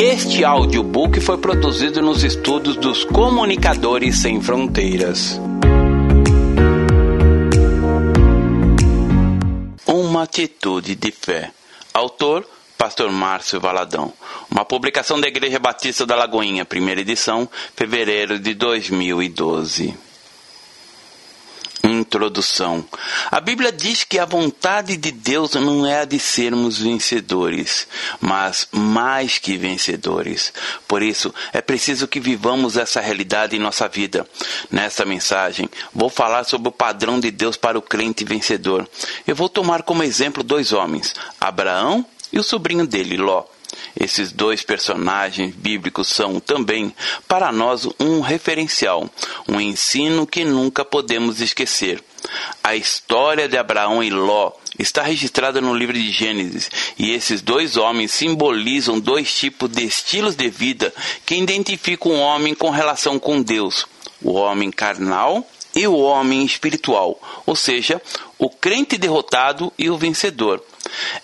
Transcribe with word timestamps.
Este 0.00 0.44
audiobook 0.44 1.20
foi 1.20 1.38
produzido 1.38 2.00
nos 2.00 2.22
estudos 2.22 2.76
dos 2.76 3.02
Comunicadores 3.02 4.18
Sem 4.18 4.40
Fronteiras. 4.40 5.40
Uma 9.84 10.22
atitude 10.22 10.94
de 10.94 11.10
fé. 11.10 11.50
Autor 11.92 12.46
Pastor 12.78 13.10
Márcio 13.10 13.58
Valadão. 13.58 14.12
Uma 14.48 14.64
publicação 14.64 15.20
da 15.20 15.26
Igreja 15.26 15.58
Batista 15.58 16.06
da 16.06 16.14
Lagoinha, 16.14 16.64
primeira 16.64 17.00
edição, 17.00 17.48
fevereiro 17.74 18.38
de 18.38 18.54
2012. 18.54 20.07
Introdução. 21.88 22.84
A 23.30 23.40
Bíblia 23.40 23.72
diz 23.72 24.04
que 24.04 24.18
a 24.18 24.24
vontade 24.24 24.96
de 24.96 25.10
Deus 25.10 25.54
não 25.54 25.86
é 25.86 26.00
a 26.00 26.04
de 26.04 26.18
sermos 26.18 26.78
vencedores, 26.78 27.88
mas 28.20 28.68
mais 28.72 29.38
que 29.38 29.56
vencedores. 29.56 30.52
Por 30.86 31.02
isso, 31.02 31.34
é 31.52 31.60
preciso 31.60 32.06
que 32.06 32.20
vivamos 32.20 32.76
essa 32.76 33.00
realidade 33.00 33.56
em 33.56 33.60
nossa 33.60 33.88
vida. 33.88 34.28
Nesta 34.70 35.04
mensagem, 35.04 35.68
vou 35.94 36.08
falar 36.08 36.44
sobre 36.44 36.68
o 36.68 36.72
padrão 36.72 37.18
de 37.18 37.30
Deus 37.30 37.56
para 37.56 37.78
o 37.78 37.82
crente 37.82 38.24
vencedor. 38.24 38.88
Eu 39.26 39.34
vou 39.34 39.48
tomar 39.48 39.82
como 39.82 40.02
exemplo 40.02 40.42
dois 40.42 40.72
homens, 40.72 41.14
Abraão 41.40 42.04
e 42.32 42.38
o 42.38 42.44
sobrinho 42.44 42.86
dele, 42.86 43.16
Ló. 43.16 43.44
Esses 43.98 44.32
dois 44.32 44.62
personagens 44.62 45.54
bíblicos 45.54 46.08
são 46.08 46.40
também, 46.40 46.94
para 47.26 47.50
nós, 47.52 47.88
um 47.98 48.20
referencial, 48.20 49.08
um 49.48 49.60
ensino 49.60 50.26
que 50.26 50.44
nunca 50.44 50.84
podemos 50.84 51.40
esquecer. 51.40 52.02
A 52.62 52.74
história 52.76 53.48
de 53.48 53.56
Abraão 53.56 54.02
e 54.02 54.10
Ló 54.10 54.52
está 54.78 55.02
registrada 55.02 55.60
no 55.60 55.74
livro 55.74 55.94
de 55.94 56.10
Gênesis, 56.10 56.70
e 56.98 57.10
esses 57.10 57.40
dois 57.40 57.76
homens 57.76 58.12
simbolizam 58.12 59.00
dois 59.00 59.32
tipos 59.34 59.70
de 59.70 59.84
estilos 59.84 60.34
de 60.34 60.48
vida 60.48 60.92
que 61.24 61.34
identificam 61.34 62.12
um 62.12 62.20
homem 62.20 62.54
com 62.54 62.70
relação 62.70 63.18
com 63.18 63.42
Deus: 63.42 63.86
o 64.22 64.32
homem 64.32 64.70
carnal 64.70 65.46
e 65.74 65.86
o 65.86 65.96
homem 65.96 66.44
espiritual, 66.44 67.20
ou 67.46 67.54
seja, 67.54 68.00
o 68.38 68.48
crente 68.50 68.98
derrotado 68.98 69.72
e 69.78 69.88
o 69.90 69.96
vencedor. 69.96 70.62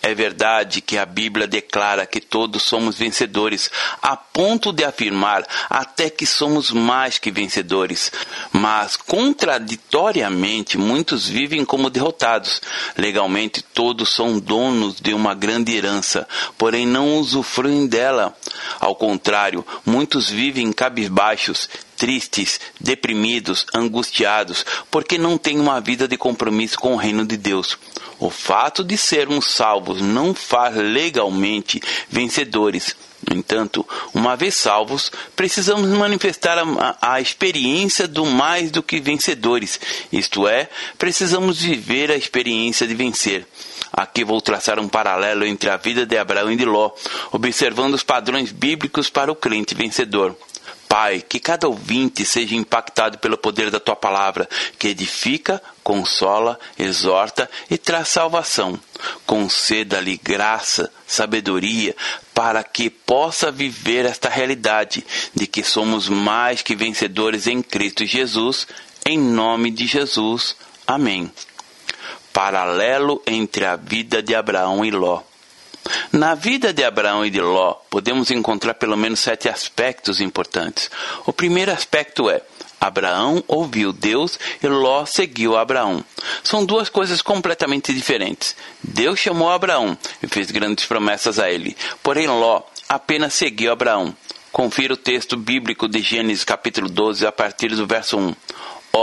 É 0.02 0.14
verdade 0.14 0.80
que 0.80 0.98
a 0.98 1.06
Bíblia 1.06 1.46
declara 1.46 2.06
que 2.06 2.20
todos 2.20 2.62
somos 2.62 2.98
vencedores, 2.98 3.70
a 4.02 4.16
ponto 4.16 4.72
de 4.72 4.84
afirmar 4.84 5.46
até 5.68 6.10
que 6.10 6.26
somos 6.26 6.70
mais 6.70 7.18
que 7.18 7.30
vencedores. 7.30 8.12
Mas, 8.52 8.96
contraditoriamente, 8.96 10.76
muitos 10.78 11.28
vivem 11.28 11.64
como 11.64 11.90
derrotados. 11.90 12.60
Legalmente, 12.96 13.62
todos 13.62 14.10
são 14.10 14.38
donos 14.38 15.00
de 15.00 15.14
uma 15.14 15.34
grande 15.34 15.74
herança, 15.74 16.26
porém 16.58 16.86
não 16.86 17.18
usufruem 17.18 17.86
dela. 17.86 18.36
Ao 18.80 18.94
contrário, 18.94 19.64
muitos 19.84 20.28
vivem 20.30 20.72
cabisbaixos, 20.72 21.68
tristes, 22.04 22.60
deprimidos, 22.78 23.64
angustiados, 23.72 24.66
porque 24.90 25.16
não 25.16 25.38
têm 25.38 25.58
uma 25.58 25.80
vida 25.80 26.06
de 26.06 26.18
compromisso 26.18 26.78
com 26.78 26.92
o 26.92 26.98
reino 26.98 27.24
de 27.24 27.34
Deus. 27.34 27.78
O 28.18 28.28
fato 28.28 28.84
de 28.84 28.94
sermos 28.98 29.46
salvos 29.46 30.02
não 30.02 30.34
faz 30.34 30.76
legalmente 30.76 31.80
vencedores. 32.10 32.94
No 33.26 33.34
entanto, 33.34 33.88
uma 34.12 34.36
vez 34.36 34.54
salvos, 34.54 35.10
precisamos 35.34 35.88
manifestar 35.88 36.58
a, 36.58 37.14
a, 37.14 37.22
experiência 37.22 38.06
do 38.06 38.26
mais 38.26 38.70
do 38.70 38.82
que 38.82 39.00
vencedores, 39.00 39.80
isto 40.12 40.46
é, 40.46 40.68
precisamos 40.98 41.62
viver 41.62 42.10
a 42.10 42.16
experiência 42.16 42.86
de 42.86 42.94
vencer. 42.94 43.46
Aqui 43.90 44.24
vou 44.24 44.42
traçar 44.42 44.78
um 44.78 44.88
paralelo 44.88 45.46
entre 45.46 45.70
a 45.70 45.78
vida 45.78 46.04
de 46.04 46.18
Abraão 46.18 46.52
e 46.52 46.56
de 46.56 46.66
Ló, 46.66 46.90
observando 47.32 47.94
os 47.94 48.02
padrões 48.02 48.52
bíblicos 48.52 49.08
para 49.08 49.32
o 49.32 49.34
crente 49.34 49.74
vencedor. 49.74 50.36
Pai, 50.94 51.24
que 51.28 51.40
cada 51.40 51.66
ouvinte 51.66 52.24
seja 52.24 52.54
impactado 52.54 53.18
pelo 53.18 53.36
poder 53.36 53.68
da 53.68 53.80
tua 53.80 53.96
palavra, 53.96 54.48
que 54.78 54.86
edifica, 54.86 55.60
consola, 55.82 56.56
exorta 56.78 57.50
e 57.68 57.76
traz 57.76 58.06
salvação. 58.06 58.78
Conceda-lhe 59.26 60.16
graça, 60.16 60.92
sabedoria, 61.04 61.96
para 62.32 62.62
que 62.62 62.88
possa 62.88 63.50
viver 63.50 64.04
esta 64.04 64.28
realidade 64.28 65.04
de 65.34 65.48
que 65.48 65.64
somos 65.64 66.08
mais 66.08 66.62
que 66.62 66.76
vencedores 66.76 67.48
em 67.48 67.60
Cristo 67.60 68.06
Jesus, 68.06 68.64
em 69.04 69.18
nome 69.18 69.72
de 69.72 69.88
Jesus. 69.88 70.54
Amém. 70.86 71.28
Paralelo 72.32 73.20
entre 73.26 73.64
a 73.64 73.74
vida 73.74 74.22
de 74.22 74.32
Abraão 74.32 74.84
e 74.84 74.92
Ló. 74.92 75.22
Na 76.12 76.34
vida 76.34 76.72
de 76.72 76.84
Abraão 76.84 77.24
e 77.24 77.30
de 77.30 77.40
Ló, 77.40 77.74
podemos 77.90 78.30
encontrar 78.30 78.74
pelo 78.74 78.96
menos 78.96 79.20
sete 79.20 79.48
aspectos 79.48 80.20
importantes. 80.20 80.90
O 81.26 81.32
primeiro 81.32 81.72
aspecto 81.72 82.30
é: 82.30 82.40
Abraão 82.80 83.42
ouviu 83.48 83.92
Deus 83.92 84.38
e 84.62 84.66
Ló 84.66 85.06
seguiu 85.06 85.56
Abraão. 85.56 86.04
São 86.42 86.64
duas 86.64 86.88
coisas 86.88 87.22
completamente 87.22 87.92
diferentes. 87.92 88.54
Deus 88.82 89.18
chamou 89.18 89.50
Abraão 89.50 89.96
e 90.22 90.28
fez 90.28 90.50
grandes 90.50 90.84
promessas 90.84 91.38
a 91.38 91.50
ele, 91.50 91.76
porém 92.02 92.26
Ló 92.26 92.62
apenas 92.88 93.34
seguiu 93.34 93.72
Abraão. 93.72 94.14
Confira 94.52 94.94
o 94.94 94.96
texto 94.96 95.36
bíblico 95.36 95.88
de 95.88 96.00
Gênesis 96.00 96.44
capítulo 96.44 96.88
12 96.88 97.26
a 97.26 97.32
partir 97.32 97.74
do 97.74 97.86
verso 97.86 98.16
1. 98.16 98.34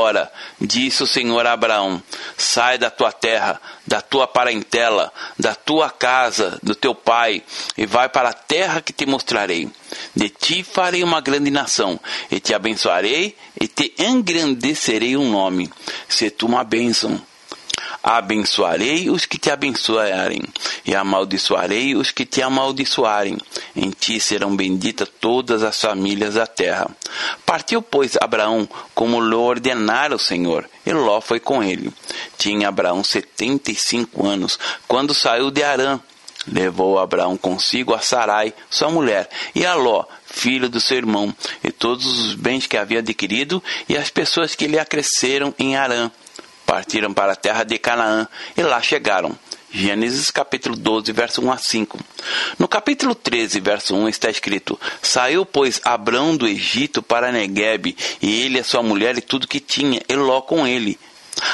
Ora, 0.02 0.32
disse 0.60 1.04
o 1.04 1.08
Senhor 1.08 1.46
a 1.46 1.54
Abraão: 1.54 2.02
Sai 2.36 2.80
da 2.80 2.90
tua 2.90 3.12
terra, 3.12 3.62
da 3.86 4.02
tua 4.02 4.28
parentela, 4.28 5.14
da 5.38 5.54
tua 5.54 5.92
casa, 5.92 6.58
do 6.64 6.74
teu 6.74 6.96
pai, 6.96 7.44
e 7.78 7.86
vai 7.86 8.10
para 8.10 8.30
a 8.30 8.34
terra 8.34 8.82
que 8.82 8.92
te 8.92 9.06
mostrarei. 9.06 9.70
De 10.16 10.28
ti 10.28 10.64
farei 10.64 11.04
uma 11.04 11.22
grande 11.22 11.52
nação, 11.52 12.00
e 12.32 12.40
te 12.40 12.52
abençoarei, 12.52 13.38
e 13.60 13.68
te 13.68 13.94
engrandecerei 14.00 15.16
um 15.16 15.30
nome. 15.30 15.70
Se 16.10 16.32
tu 16.32 16.48
uma 16.48 16.64
bênção. 16.64 17.22
Abençoarei 18.04 19.12
os 19.12 19.26
que 19.26 19.38
te 19.38 19.52
abençoarem, 19.52 20.42
e 20.84 20.96
amaldiçoarei 20.96 21.96
os 21.96 22.10
que 22.10 22.26
te 22.26 22.42
amaldiçoarem. 22.42 23.38
Em 23.76 23.92
ti 23.92 24.20
serão 24.20 24.56
benditas 24.56 25.08
todas 25.20 25.62
as 25.62 25.80
famílias 25.80 26.34
da 26.34 26.48
terra. 26.48 26.90
Partiu, 27.46 27.80
pois, 27.80 28.18
Abraão, 28.20 28.68
como 28.96 29.22
lhe 29.22 29.36
ordenara 29.36 30.16
o 30.16 30.20
Senhor, 30.20 30.68
e 30.84 30.92
Ló 30.92 31.22
foi 31.22 31.40
com 31.40 31.62
ele. 31.62 31.94
Tinha 32.40 32.70
Abraão 32.70 33.04
setenta 33.04 33.70
e 33.72 33.76
cinco 33.76 34.26
anos, 34.26 34.58
quando 34.88 35.14
saiu 35.14 35.52
de 35.52 35.64
Arã. 35.64 36.00
Levou 36.48 36.98
Abraão 36.98 37.38
consigo 37.38 37.94
a 37.94 38.00
Sarai, 38.00 38.52
sua 38.68 38.90
mulher, 38.90 39.30
e 39.54 39.64
a 39.64 39.76
Ló, 39.76 40.06
filho 40.26 40.68
do 40.68 40.82
seu 40.82 40.98
irmão, 40.98 41.32
e 41.64 41.72
todos 41.72 42.08
os 42.08 42.34
bens 42.34 42.66
que 42.66 42.78
havia 42.78 42.98
adquirido, 42.98 43.64
e 43.88 43.96
as 43.96 44.10
pessoas 44.10 44.56
que 44.56 44.66
lhe 44.66 44.80
acresceram 44.80 45.54
em 45.60 45.76
Arã 45.76 46.10
partiram 46.72 47.14
para 47.14 47.34
a 47.34 47.36
terra 47.36 47.66
de 47.66 47.78
Canaã 47.78 48.26
e 48.56 48.64
lá 48.64 48.82
chegaram. 48.82 49.38
Gênesis 49.74 50.32
capítulo 50.32 50.74
12, 50.78 51.12
verso 51.12 51.46
1 51.46 51.52
a 51.52 51.58
5. 51.58 52.00
No 52.58 52.66
capítulo 52.66 53.14
13, 53.14 53.60
verso 53.60 53.94
1 53.94 54.08
está 54.08 54.30
escrito: 54.30 54.80
Saiu, 55.02 55.46
pois, 55.46 55.82
Abrão 55.84 56.34
do 56.34 56.48
Egito 56.48 57.04
para 57.04 57.30
Negueb, 57.30 57.94
e 58.22 58.44
ele, 58.44 58.58
a 58.58 58.64
sua 58.64 58.82
mulher 58.82 59.18
e 59.18 59.22
tudo 59.22 59.50
que 59.50 59.60
tinha, 59.60 60.02
e 60.08 60.16
Ló 60.16 60.40
com 60.40 60.66
ele. 60.66 60.98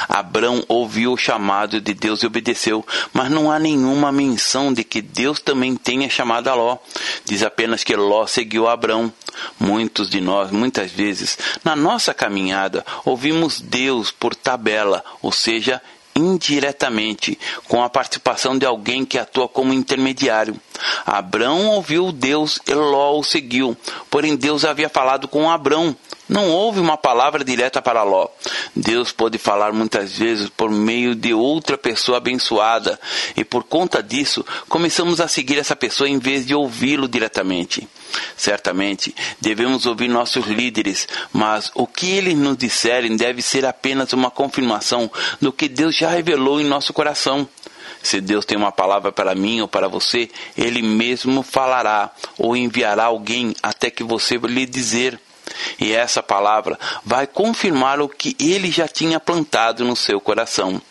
Abrão 0.07 0.63
ouviu 0.67 1.13
o 1.13 1.17
chamado 1.17 1.79
de 1.81 1.93
Deus 1.93 2.21
e 2.21 2.27
obedeceu, 2.27 2.85
mas 3.13 3.29
não 3.29 3.51
há 3.51 3.59
nenhuma 3.59 4.11
menção 4.11 4.73
de 4.73 4.83
que 4.83 5.01
Deus 5.01 5.39
também 5.39 5.75
tenha 5.75 6.09
chamado 6.09 6.47
a 6.49 6.53
Ló. 6.53 6.77
Diz 7.25 7.43
apenas 7.43 7.83
que 7.83 7.95
Ló 7.95 8.25
seguiu 8.27 8.67
Abrão. 8.67 9.11
Muitos 9.59 10.09
de 10.09 10.19
nós, 10.19 10.51
muitas 10.51 10.91
vezes, 10.91 11.37
na 11.63 11.75
nossa 11.75 12.13
caminhada, 12.13 12.85
ouvimos 13.05 13.61
Deus 13.61 14.11
por 14.11 14.33
tabela, 14.33 15.03
ou 15.21 15.31
seja, 15.31 15.81
indiretamente, 16.17 17.37
com 17.67 17.83
a 17.83 17.89
participação 17.89 18.57
de 18.57 18.65
alguém 18.65 19.05
que 19.05 19.19
atua 19.19 19.47
como 19.47 19.73
intermediário. 19.73 20.59
Abrão 21.05 21.67
ouviu 21.67 22.11
Deus 22.11 22.59
e 22.67 22.73
Ló 22.73 23.19
o 23.19 23.23
seguiu, 23.23 23.77
porém 24.09 24.35
Deus 24.35 24.65
havia 24.65 24.89
falado 24.89 25.27
com 25.27 25.49
Abrão. 25.49 25.95
Não 26.27 26.49
houve 26.49 26.79
uma 26.79 26.97
palavra 26.97 27.43
direta 27.43 27.81
para 27.81 28.03
Ló. 28.03 28.27
Deus 28.75 29.11
pode 29.13 29.37
falar 29.37 29.71
muitas 29.71 30.17
vezes 30.17 30.49
por 30.49 30.69
meio 30.69 31.15
de 31.15 31.33
outra 31.33 31.77
pessoa 31.77 32.17
abençoada, 32.17 32.99
e 33.35 33.45
por 33.45 33.63
conta 33.63 34.03
disso, 34.03 34.45
começamos 34.67 35.21
a 35.21 35.27
seguir 35.27 35.57
essa 35.57 35.75
pessoa 35.75 36.09
em 36.09 36.19
vez 36.19 36.45
de 36.45 36.53
ouvi-lo 36.53 37.07
diretamente. 37.07 37.87
Certamente, 38.35 39.15
devemos 39.39 39.85
ouvir 39.85 40.09
nossos 40.09 40.47
líderes, 40.47 41.07
mas 41.31 41.71
o 41.73 41.87
que 41.87 42.11
eles 42.11 42.35
nos 42.35 42.57
disserem 42.57 43.15
deve 43.15 43.41
ser 43.41 43.65
apenas 43.65 44.11
uma 44.11 44.29
confirmação 44.29 45.09
do 45.39 45.51
que 45.53 45.69
Deus 45.69 45.95
já 45.95 46.09
revelou 46.09 46.59
em 46.59 46.65
nosso 46.65 46.91
coração. 46.93 47.47
Se 48.03 48.21
Deus 48.21 48.45
tem 48.45 48.57
uma 48.57 48.71
palavra 48.71 49.11
para 49.11 49.33
mim 49.33 49.61
ou 49.61 49.67
para 49.67 49.87
você, 49.87 50.29
Ele 50.57 50.81
mesmo 50.81 51.41
falará 51.41 52.11
ou 52.37 52.55
enviará 52.55 53.05
alguém 53.05 53.55
até 53.61 53.89
que 53.89 54.03
você 54.03 54.37
lhe 54.37 54.65
dizer. 54.65 55.19
E 55.79 55.91
essa 55.91 56.23
palavra 56.23 56.79
vai 57.03 57.27
confirmar 57.27 58.01
o 58.01 58.09
que 58.09 58.35
ele 58.39 58.71
já 58.71 58.87
tinha 58.87 59.19
plantado 59.19 59.83
no 59.83 59.95
seu 59.95 60.19
coração. 60.19 60.81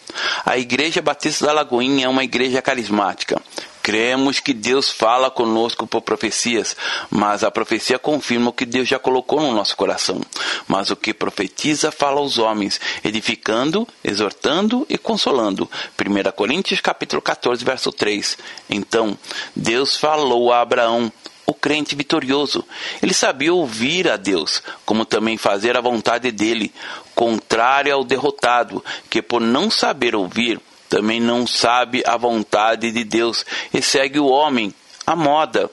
A 0.45 0.57
Igreja 0.57 1.03
Batista 1.03 1.47
da 1.47 1.53
Lagoinha 1.53 2.07
é 2.07 2.09
uma 2.09 2.25
igreja 2.25 2.63
carismática 2.63 3.41
Cremos 3.87 4.41
que 4.41 4.53
Deus 4.53 4.91
fala 4.91 5.31
conosco 5.31 5.87
por 5.87 6.03
profecias, 6.03 6.77
mas 7.09 7.45
a 7.45 7.53
profecia 7.53 8.01
confirma 8.01 8.51
o 8.51 8.53
que 8.53 8.67
Deus 8.67 8.89
já 8.89 8.99
colocou 8.99 9.41
no 9.41 9.53
nosso 9.55 9.77
coração. 9.77 10.21
Mas 10.67 10.91
o 10.91 10.97
que 10.97 11.15
profetiza 11.15 11.93
fala 11.93 12.19
aos 12.19 12.37
homens, 12.37 12.81
edificando, 13.05 13.87
exortando 14.03 14.85
e 14.91 14.99
consolando. 14.99 15.71
1 15.97 16.33
Coríntios 16.33 16.81
capítulo 16.81 17.23
14, 17.23 17.65
verso 17.65 17.93
3. 17.93 18.37
Então, 18.69 19.17
Deus 19.55 19.97
falou 19.97 20.53
a 20.53 20.63
Abraão, 20.63 21.13
o 21.47 21.55
crente 21.55 21.95
vitorioso. 21.95 22.65
Ele 23.01 23.15
sabia 23.15 23.55
ouvir 23.55 24.11
a 24.11 24.17
Deus, 24.17 24.63
como 24.85 25.05
também 25.05 25.39
fazer 25.39 25.77
a 25.77 25.81
vontade 25.81 26.31
dele, 26.33 26.73
contrário 27.15 27.95
ao 27.95 28.05
derrotado, 28.05 28.85
que 29.09 29.23
por 29.23 29.41
não 29.41 29.71
saber 29.71 30.15
ouvir, 30.17 30.61
também 30.89 31.21
não 31.21 31.47
sabe 31.47 32.03
a 32.07 32.17
vontade 32.17 32.91
de 32.91 33.05
Deus 33.05 33.45
e 33.73 33.81
segue 33.81 34.19
o 34.19 34.27
homem, 34.27 34.75
a 35.07 35.15
moda. 35.15 35.71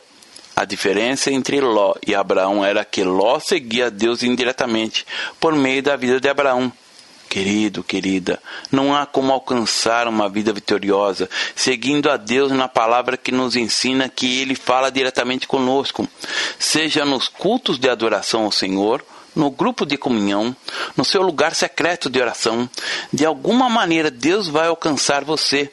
A 0.55 0.65
diferença 0.65 1.31
entre 1.31 1.59
Ló 1.59 1.95
e 2.05 2.13
Abraão 2.13 2.63
era 2.63 2.85
que 2.85 3.03
Ló 3.03 3.39
seguia 3.39 3.89
Deus 3.89 4.21
indiretamente 4.21 5.05
por 5.39 5.55
meio 5.55 5.81
da 5.81 5.95
vida 5.95 6.19
de 6.19 6.29
Abraão. 6.29 6.71
Querido, 7.33 7.83
querida, 7.83 8.39
não 8.71 8.95
há 8.95 9.07
como 9.07 9.33
alcançar 9.33 10.07
uma 10.07 10.29
vida 10.29 10.53
vitoriosa 10.53 11.27
seguindo 11.55 12.11
a 12.11 12.15
Deus 12.15 12.51
na 12.51 12.67
palavra 12.67 13.17
que 13.17 13.31
nos 13.31 13.55
ensina 13.55 14.07
que 14.07 14.41
Ele 14.41 14.53
fala 14.53 14.91
diretamente 14.91 15.47
conosco, 15.47 16.07
seja 16.59 17.03
nos 17.03 17.27
cultos 17.27 17.79
de 17.79 17.89
adoração 17.89 18.43
ao 18.43 18.51
Senhor, 18.51 19.03
no 19.35 19.49
grupo 19.49 19.83
de 19.83 19.97
comunhão, 19.97 20.55
no 20.95 21.03
seu 21.03 21.23
lugar 21.23 21.55
secreto 21.55 22.07
de 22.07 22.21
oração, 22.21 22.69
de 23.11 23.25
alguma 23.25 23.67
maneira 23.67 24.11
Deus 24.11 24.47
vai 24.47 24.67
alcançar 24.67 25.23
você. 25.23 25.71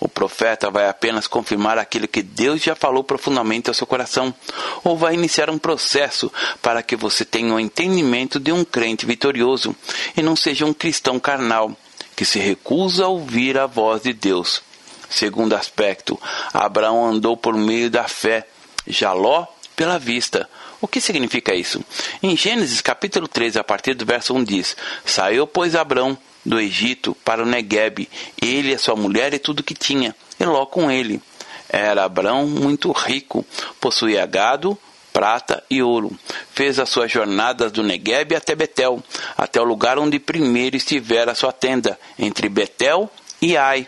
O 0.00 0.08
profeta 0.08 0.70
vai 0.70 0.88
apenas 0.88 1.26
confirmar 1.26 1.76
aquilo 1.76 2.08
que 2.08 2.22
Deus 2.22 2.62
já 2.62 2.74
falou 2.74 3.04
profundamente 3.04 3.68
ao 3.68 3.74
seu 3.74 3.86
coração, 3.86 4.34
ou 4.82 4.96
vai 4.96 5.12
iniciar 5.12 5.50
um 5.50 5.58
processo 5.58 6.32
para 6.62 6.82
que 6.82 6.96
você 6.96 7.22
tenha 7.22 7.52
o 7.52 7.56
um 7.56 7.60
entendimento 7.60 8.40
de 8.40 8.50
um 8.50 8.64
crente 8.64 9.04
vitorioso 9.04 9.76
e 10.16 10.22
não 10.22 10.34
seja 10.34 10.64
um 10.64 10.72
cristão 10.72 11.20
carnal 11.20 11.76
que 12.16 12.24
se 12.24 12.38
recusa 12.38 13.04
a 13.04 13.08
ouvir 13.08 13.58
a 13.58 13.66
voz 13.66 14.02
de 14.02 14.14
Deus. 14.14 14.62
Segundo 15.10 15.54
aspecto, 15.54 16.18
Abraão 16.52 17.06
andou 17.06 17.36
por 17.36 17.54
meio 17.54 17.90
da 17.90 18.08
fé, 18.08 18.46
Jaló 18.86 19.46
pela 19.76 19.98
vista. 19.98 20.48
O 20.80 20.88
que 20.88 21.00
significa 21.00 21.54
isso? 21.54 21.84
Em 22.22 22.36
Gênesis 22.36 22.80
capítulo 22.80 23.28
13, 23.28 23.58
a 23.58 23.64
partir 23.64 23.94
do 23.94 24.06
verso 24.06 24.34
1 24.34 24.44
diz: 24.44 24.76
Saiu, 25.04 25.46
pois, 25.46 25.74
Abrão 25.74 26.16
do 26.44 26.58
Egito 26.58 27.14
para 27.24 27.42
o 27.42 27.46
Negueb, 27.46 28.08
ele, 28.40 28.74
a 28.74 28.78
sua 28.78 28.96
mulher 28.96 29.34
e 29.34 29.38
tudo 29.38 29.62
que 29.62 29.74
tinha, 29.74 30.14
e 30.38 30.44
Ló 30.44 30.66
com 30.66 30.90
ele. 30.90 31.20
Era 31.68 32.04
Abrão 32.04 32.46
muito 32.46 32.90
rico, 32.90 33.46
possuía 33.80 34.26
gado, 34.26 34.76
prata 35.12 35.62
e 35.70 35.82
ouro. 35.82 36.10
Fez 36.52 36.78
as 36.78 36.88
suas 36.88 37.10
jornadas 37.10 37.70
do 37.70 37.82
Negueb 37.82 38.34
até 38.34 38.54
Betel, 38.54 39.02
até 39.36 39.60
o 39.60 39.64
lugar 39.64 39.98
onde 39.98 40.18
primeiro 40.18 40.76
estivera 40.76 41.32
a 41.32 41.34
sua 41.34 41.52
tenda, 41.52 41.98
entre 42.18 42.48
Betel 42.48 43.10
e 43.40 43.56
Ai, 43.56 43.86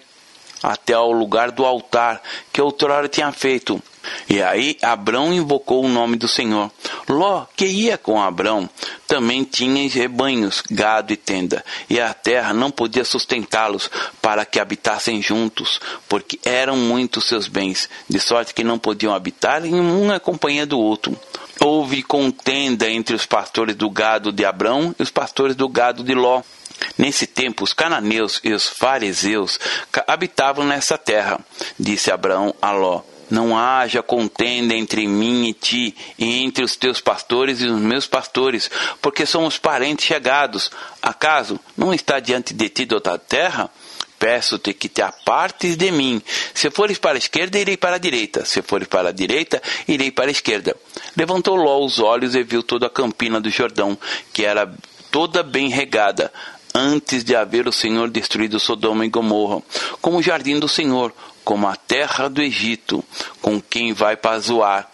até 0.63 0.97
o 0.97 1.11
lugar 1.11 1.51
do 1.51 1.65
altar 1.65 2.23
que 2.53 2.61
outrora 2.61 3.09
tinha 3.09 3.33
feito. 3.33 3.83
E 4.29 4.43
aí 4.43 4.77
Abrão 4.83 5.33
invocou 5.33 5.85
o 5.85 5.89
nome 5.89 6.17
do 6.17 6.29
Senhor. 6.29 6.71
Ló, 7.09 7.47
que 7.57 7.67
ia 7.67 7.99
com 7.99 8.21
Abrão, 8.21 8.69
também 9.07 9.45
tinha 9.45 9.89
rebanhos, 9.89 10.63
gado 10.71 11.13
e 11.13 11.17
tenda, 11.17 11.65
e 11.89 12.01
a 12.01 12.15
terra 12.15 12.53
não 12.53 12.71
podia 12.71 13.05
sustentá-los 13.05 13.91
para 14.21 14.45
que 14.45 14.59
habitassem 14.59 15.21
juntos, 15.21 15.81
porque 16.09 16.39
eram 16.45 16.77
muitos 16.77 17.25
seus 17.25 17.47
bens, 17.47 17.89
de 18.09 18.19
sorte 18.19 18.55
que 18.55 18.65
não 18.65 18.79
podiam 18.79 19.15
habitar 19.15 19.65
em 19.67 19.79
uma 19.79 20.19
companhia 20.19 20.65
do 20.65 20.79
outro. 20.79 21.19
Houve 21.61 22.03
contenda 22.03 22.91
entre 22.91 23.15
os 23.15 23.27
pastores 23.27 23.77
do 23.77 23.89
gado 23.91 24.33
de 24.33 24.45
Abrão 24.45 24.95
e 24.99 25.03
os 25.03 25.11
pastores 25.11 25.55
do 25.55 25.69
gado 25.69 26.03
de 26.03 26.15
Ló. 26.15 26.43
Nesse 26.99 27.27
tempo, 27.27 27.63
os 27.63 27.73
cananeus 27.73 28.41
e 28.43 28.53
os 28.53 28.69
fariseus 28.69 29.61
habitavam 30.07 30.65
nessa 30.65 30.99
terra. 30.99 31.39
Disse 31.79 32.11
Abraão 32.11 32.55
a 32.61 32.73
Ló: 32.73 33.03
não 33.33 33.57
haja 33.57 34.03
contenda 34.03 34.75
entre 34.75 35.09
mim 35.09 35.49
e 35.49 35.55
ti, 35.55 35.97
e 36.19 36.43
entre 36.43 36.63
os 36.63 36.77
teus 36.77 37.01
pastores 37.01 37.63
e 37.63 37.67
os 37.67 37.81
meus 37.81 38.07
pastores, 38.07 38.71
porque 39.01 39.25
somos 39.25 39.57
parentes 39.57 40.05
chegados. 40.05 40.71
Acaso 41.01 41.59
não 41.75 41.95
está 41.95 42.21
diante 42.21 42.53
de 42.53 42.69
ti 42.69 42.85
toda 42.85 43.15
a 43.15 43.19
terra? 43.19 43.71
Peço-te 44.19 44.75
que 44.75 44.87
te 44.87 45.01
apartes 45.01 45.79
de 45.79 45.91
mim. 45.91 46.21
Se 46.53 46.71
fores 46.71 46.99
para 46.99 47.17
a 47.17 47.19
esquerda, 47.19 47.59
irei 47.59 47.77
para 47.77 47.97
a 47.97 47.99
direita. 47.99 48.45
Se 48.45 48.61
fores 48.61 48.87
para 48.87 49.09
a 49.09 49.13
direita, 49.13 49.63
irei 49.89 50.13
para 50.13 50.27
a 50.27 50.31
esquerda. 50.31 50.77
Levantou 51.17 51.57
Ló 51.57 51.83
os 51.83 51.99
olhos 51.99 52.35
e 52.35 52.43
viu 52.43 52.63
toda 52.63 52.87
a 52.87 52.91
campina 52.91 53.41
do 53.41 53.49
Jordão, 53.49 53.99
que 54.33 54.45
era 54.45 54.71
toda 55.11 55.43
bem 55.43 55.71
regada, 55.71 56.31
antes 56.75 57.25
de 57.25 57.35
haver 57.37 57.69
o 57.69 57.73
Senhor 57.73 58.11
destruído 58.11 58.59
Sodoma 58.59 59.05
e 59.05 59.09
Gomorra, 59.09 59.63
como 60.01 60.19
o 60.19 60.23
jardim 60.23 60.59
do 60.59 60.69
Senhor, 60.69 61.13
como 61.45 61.67
a 61.67 61.77
terra 61.77 62.29
do 62.29 62.41
Egito, 62.41 63.05
com 63.41 63.61
quem 63.61 63.93
vai 63.93 64.17
para 64.17 64.39
Zoar. 64.39 64.91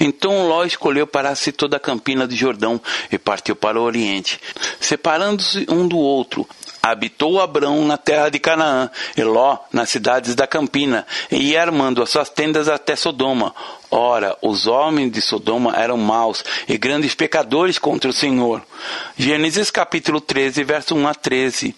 Então 0.00 0.48
Ló 0.48 0.64
escolheu 0.64 1.06
para 1.06 1.34
si 1.34 1.52
toda 1.52 1.76
a 1.76 1.80
campina 1.80 2.26
de 2.26 2.36
Jordão 2.36 2.80
e 3.10 3.18
partiu 3.18 3.54
para 3.54 3.80
o 3.80 3.84
oriente, 3.84 4.40
separando-se 4.80 5.66
um 5.68 5.86
do 5.86 5.98
outro. 5.98 6.46
Habitou 6.90 7.40
Abrão 7.40 7.84
na 7.84 7.96
terra 7.96 8.28
de 8.28 8.38
Canaã, 8.38 8.90
e 9.16 9.22
Ló 9.22 9.58
nas 9.72 9.90
cidades 9.90 10.34
da 10.34 10.46
campina, 10.46 11.06
e 11.30 11.50
ia 11.50 11.62
armando 11.62 12.02
as 12.02 12.10
suas 12.10 12.28
tendas 12.28 12.68
até 12.68 12.96
Sodoma. 12.96 13.54
Ora, 13.90 14.36
os 14.42 14.66
homens 14.66 15.12
de 15.12 15.20
Sodoma 15.20 15.74
eram 15.76 15.96
maus 15.96 16.44
e 16.68 16.76
grandes 16.76 17.14
pecadores 17.14 17.78
contra 17.78 18.10
o 18.10 18.12
Senhor. 18.12 18.62
Gênesis 19.16 19.70
capítulo 19.70 20.20
13, 20.20 20.64
verso 20.64 20.94
1 20.94 21.08
a 21.08 21.14
13 21.14 21.74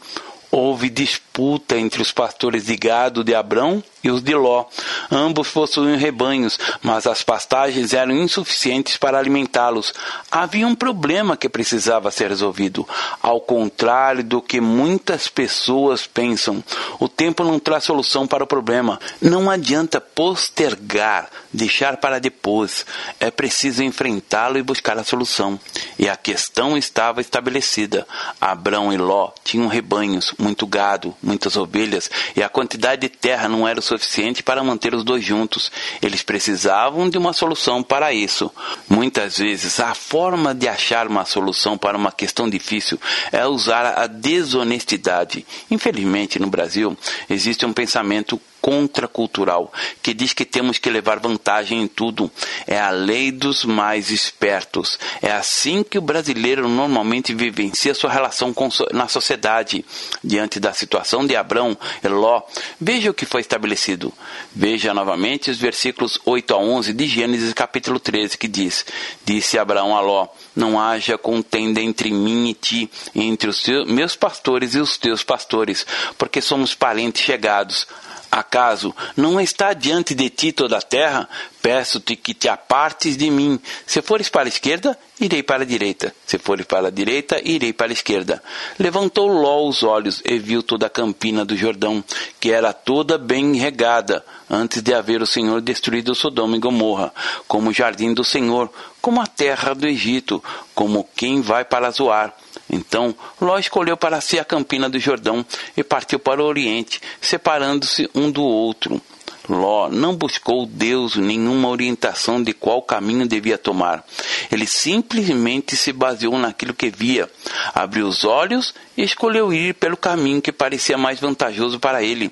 houve 0.51 0.89
disputa 0.89 1.79
entre 1.79 2.01
os 2.01 2.11
pastores 2.11 2.67
de 2.67 2.77
gado 2.77 3.23
de 3.23 3.35
Abrão 3.35 3.83
e 4.03 4.11
os 4.11 4.23
de 4.23 4.35
Ló. 4.35 4.67
Ambos 5.11 5.49
possuíam 5.49 5.99
rebanhos, 5.99 6.59
mas 6.83 7.07
as 7.07 7.23
pastagens 7.23 7.93
eram 7.93 8.15
insuficientes 8.15 8.97
para 8.97 9.19
alimentá-los. 9.19 9.93
Havia 10.31 10.67
um 10.67 10.75
problema 10.75 11.37
que 11.37 11.49
precisava 11.49 12.11
ser 12.11 12.29
resolvido. 12.29 12.87
Ao 13.23 13.41
contrário 13.41 14.23
do 14.23 14.41
que 14.41 14.61
muitas 14.61 15.29
pessoas 15.29 16.07
pensam, 16.07 16.63
o 16.99 17.09
tempo 17.09 17.43
não 17.45 17.59
traz 17.59 17.85
solução 17.85 18.27
para 18.27 18.45
o 18.45 18.47
problema. 18.47 19.01
Não 19.21 19.51
adianta 19.51 20.01
postergar, 20.01 21.29
deixar 21.53 21.97
para 21.97 22.19
depois. 22.19 22.87
É 23.19 23.31
preciso 23.31 23.83
enfrentá-lo 23.83 24.59
e 24.59 24.63
buscar 24.63 24.99
a 24.99 25.05
solução. 25.05 25.59
E 25.99 26.09
a 26.09 26.17
questão 26.17 26.77
estava 26.77 27.21
estabelecida. 27.21 28.07
Abrão 28.41 28.93
e 28.93 28.97
Ló 28.97 29.31
tinham 29.45 29.67
rebanhos, 29.67 30.35
muito 30.39 30.67
gado, 30.67 31.15
muitas 31.23 31.57
ovelhas, 31.57 32.11
e 32.37 32.43
a 32.43 32.49
quantidade 32.49 33.03
de 33.03 33.09
terra 33.09 33.49
não 33.49 33.67
era 33.67 33.81
suficiente 33.89 34.43
para 34.43 34.63
manter 34.63 34.95
os 34.95 35.03
dois 35.03 35.25
juntos. 35.25 35.73
Eles 36.01 36.23
precisavam 36.23 37.09
de 37.09 37.19
uma 37.19 37.33
solução 37.33 37.83
para 37.83 38.13
isso. 38.13 38.53
Muitas 38.89 39.39
vezes, 39.39 39.81
a 39.81 39.95
forma 39.95 40.55
de 40.55 40.69
achar 40.69 41.07
uma 41.07 41.25
solução 41.25 41.77
para 41.77 41.97
uma 41.97 42.13
questão 42.13 42.49
difícil 42.49 43.01
é 43.33 43.47
usar 43.47 43.99
a 43.99 44.07
desonestidade. 44.07 45.45
Infelizmente, 45.71 46.39
no 46.39 46.49
Brasil, 46.49 46.97
existe 47.29 47.65
um 47.65 47.73
pensamento 47.73 48.41
contracultural, 48.61 49.73
que 50.03 50.15
diz 50.15 50.33
que 50.33 50.45
temos 50.45 50.79
que 50.79 50.91
levar 50.91 51.19
vantagem 51.19 51.83
em 51.83 51.89
tudo. 51.89 52.31
É 52.67 52.79
a 52.79 52.91
lei 52.91 53.31
dos 53.31 53.65
mais 53.65 54.11
espertos. 54.11 54.99
É 55.23 55.33
assim 55.33 55.83
que 55.83 55.99
o 55.99 56.03
brasileiro 56.03 56.69
normalmente 56.69 57.35
vivencia 57.35 57.95
sua 57.95 58.11
relação 58.11 58.53
com, 58.53 58.69
na 58.93 59.09
sociedade. 59.09 59.85
Diante 60.23 60.61
da 60.61 60.73
situação 60.73 61.27
de 61.27 61.37
Abrão 61.37 61.77
e 62.03 62.09
Ló, 62.09 62.43
veja 62.81 63.11
o 63.11 63.15
que 63.15 63.27
foi 63.27 63.41
estabelecido. 63.41 64.13
Veja 64.55 64.93
novamente 64.93 65.51
os 65.51 65.59
versículos 65.59 66.19
8 66.25 66.55
a 66.55 66.59
11 66.59 66.93
de 66.93 67.07
Gênesis 67.07 67.53
capítulo 67.53 68.01
13, 68.01 68.37
que 68.37 68.49
diz: 68.49 68.85
Disse 69.25 69.59
Abraão 69.59 69.97
a 69.97 70.01
Ló: 70.01 70.29
Não 70.55 70.81
haja 70.81 71.17
contenda 71.17 71.81
entre 71.81 72.11
mim 72.11 72.49
e 72.49 72.55
ti, 72.55 72.91
entre 73.15 73.51
os 73.51 73.63
teus, 73.63 73.87
meus 73.87 74.17
pastores 74.17 74.75
e 74.75 74.81
os 74.81 74.97
teus 74.97 75.23
pastores, 75.23 75.87
porque 76.17 76.41
somos 76.41 76.75
parentes 76.75 77.23
chegados. 77.23 77.87
Acaso 78.31 78.95
não 79.17 79.41
está 79.41 79.73
diante 79.73 80.15
de 80.15 80.29
ti 80.29 80.53
toda 80.53 80.77
a 80.77 80.83
terra? 80.83 81.29
Peço-te 81.63 82.15
que 82.15 82.35
te 82.35 82.49
apartes 82.49 83.17
de 83.17 83.31
mim. 83.31 83.59
Se 83.87 84.03
fores 84.03 84.29
para 84.29 84.45
a 84.45 84.49
esquerda, 84.49 84.99
irei 85.19 85.43
para 85.43 85.63
a 85.63 85.67
direita. 85.67 86.15
Se 86.27 86.39
fores 86.39 86.67
para 86.67 86.89
a 86.89 86.91
direita, 86.91 87.41
irei 87.43 87.73
para 87.73 87.91
a 87.91 87.93
esquerda. 87.93 88.43
Levantou 88.79 89.29
Ló 89.29 89.67
os 89.67 89.83
olhos 89.83 90.23
e 90.25 90.39
viu 90.39 90.63
toda 90.63 90.87
a 90.87 90.91
campina 90.91 91.45
do 91.45 91.57
Jordão, 91.57 92.05
que 92.39 92.53
era 92.53 92.73
toda 92.73 93.17
bem 93.17 93.57
regada, 93.57 94.25
antes 94.49 94.83
de 94.83 94.93
haver 94.93 95.23
o 95.23 95.27
Senhor 95.27 95.61
destruído 95.61 96.15
Sodoma 96.15 96.57
e 96.57 96.61
Gomorra, 96.61 97.13
como 97.47 97.71
o 97.71 97.75
jardim 97.75 98.13
do 98.13 98.25
Senhor, 98.25 98.71
como 99.01 99.21
a 99.21 99.27
terra 99.27 99.75
do 99.75 99.87
Egito, 99.87 100.43
como 100.75 101.09
quem 101.17 101.41
vai 101.41 101.65
para 101.65 101.91
Zoar. 101.91 102.35
Então 102.71 103.15
Ló 103.41 103.59
escolheu 103.59 103.97
para 103.97 104.21
si 104.21 104.39
a 104.39 104.45
campina 104.45 104.89
do 104.89 104.99
Jordão 104.99 105.45
e 105.77 105.83
partiu 105.83 106.19
para 106.19 106.43
o 106.43 106.47
oriente, 106.47 107.01
separando-se 107.21 108.09
um 108.15 108.31
do 108.31 108.43
outro. 108.43 109.01
Ló 109.49 109.89
não 109.89 110.15
buscou 110.15 110.67
Deus 110.67 111.17
nenhuma 111.17 111.69
orientação 111.69 112.43
de 112.43 112.53
qual 112.53 112.83
caminho 112.83 113.27
devia 113.27 113.57
tomar. 113.57 114.05
Ele 114.53 114.67
simplesmente 114.67 115.75
se 115.75 115.93
baseou 115.93 116.39
naquilo 116.39 116.75
que 116.75 116.91
via, 116.91 117.31
abriu 117.75 118.07
os 118.07 118.25
olhos 118.25 118.75
e 118.97 119.03
escolheu 119.03 119.53
ir 119.53 119.75
pelo 119.75 119.97
caminho 119.97 120.43
que 120.43 120.53
parecia 120.53 120.99
mais 120.99 121.19
vantajoso 121.19 121.81
para 121.81 122.03
ele. 122.03 122.31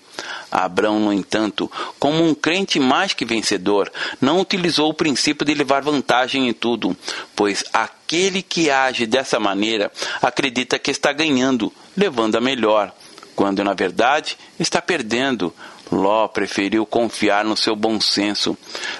Abraão, 0.50 1.00
no 1.00 1.12
entanto, 1.12 1.70
como 1.99 2.23
um 2.23 2.35
crente 2.35 2.78
mais 2.78 3.14
que 3.14 3.25
vencedor, 3.25 3.90
não 4.20 4.40
utilizou 4.40 4.90
o 4.90 4.94
princípio 4.94 5.46
de 5.46 5.54
levar 5.54 5.82
vantagem 5.82 6.49
em 6.49 6.52
tudo, 6.52 6.94
pois 7.35 7.64
aquele 7.73 8.42
que 8.42 8.70
age 8.70 9.06
dessa 9.06 9.40
maneira 9.40 9.90
acredita 10.20 10.78
que 10.78 10.90
está 10.90 11.12
ganhando, 11.12 11.73
levando 11.96 12.37
a 12.37 12.40
melhor, 12.40 12.94
quando 13.35 13.62
na 13.62 13.75
verdade 13.75 14.37
está 14.58 14.80
perdendo 14.80 15.52
Ló 15.90 16.28
preferiu 16.28 16.85
confiar 16.85 17.45
no 17.45 17.57
seu 17.57 17.76
bom 17.76 18.00
senso. 18.00 18.57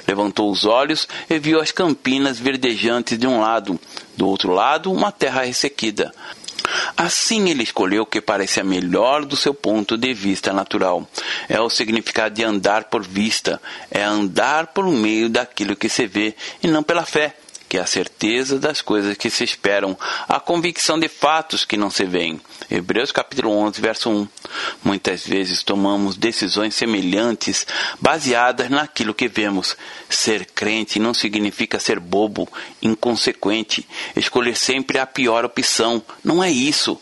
Levantou 0.07 0.51
os 0.51 0.65
olhos 0.65 1.09
e 1.29 1.39
viu 1.39 1.61
as 1.61 1.73
campinas 1.73 2.39
verdejantes 2.39 3.19
de 3.19 3.27
um 3.27 3.41
lado, 3.41 3.79
do 4.17 4.29
outro 4.29 4.53
lado, 4.53 4.93
uma 4.93 5.11
terra 5.11 5.43
ressequida. 5.43 6.13
Assim 6.97 7.49
ele 7.49 7.63
escolheu 7.63 8.03
o 8.03 8.07
que 8.07 8.21
parecia 8.21 8.65
melhor 8.65 9.25
do 9.25 9.37
seu 9.37 9.55
ponto 9.55 9.97
de 9.97 10.13
vista 10.13 10.53
natural. 10.53 11.09
É 11.49 11.61
o 11.61 11.71
significado 11.71 12.35
de 12.35 12.45
andar 12.45 12.85
por 12.85 13.03
vista, 13.03 13.61
é 13.91 14.03
andar 14.03 14.69
por 14.69 14.87
meio 14.87 15.29
daquilo 15.29 15.77
que 15.77 15.89
se 15.89 16.07
vê 16.07 16.35
e 16.63 16.69
não 16.69 16.83
pela 16.83 17.05
fé 17.05 17.37
que 17.69 17.79
é 17.79 17.81
a 17.81 17.87
certeza 17.87 18.59
das 18.59 18.81
coisas 18.81 19.17
que 19.17 19.31
se 19.31 19.45
esperam, 19.45 19.99
a 20.29 20.39
convicção 20.39 20.99
de 20.99 21.09
fatos 21.09 21.65
que 21.65 21.77
não 21.77 21.91
se 21.91 22.05
veem. 22.05 22.41
Hebreus 22.71 23.13
capítulo 23.13 23.51
11, 23.51 23.81
verso 23.81 24.11
1. 24.11 24.29
Muitas 24.85 25.27
vezes 25.27 25.63
tomamos 25.63 26.17
decisões 26.17 26.75
semelhantes 26.75 27.67
baseadas 28.01 28.71
naquilo 28.71 29.15
que 29.15 29.29
vemos. 29.29 29.77
Ser 30.09 30.47
crente 30.47 30.99
não 30.99 31.15
significa 31.15 31.81
ser 31.81 31.99
bobo, 31.99 32.49
inconsequente, 32.83 33.87
escolher 34.15 34.57
sempre 34.57 34.99
a 34.99 35.07
pior 35.07 35.45
opção. 35.45 36.03
Não 36.25 36.43
é 36.43 36.51
isso. 36.51 37.01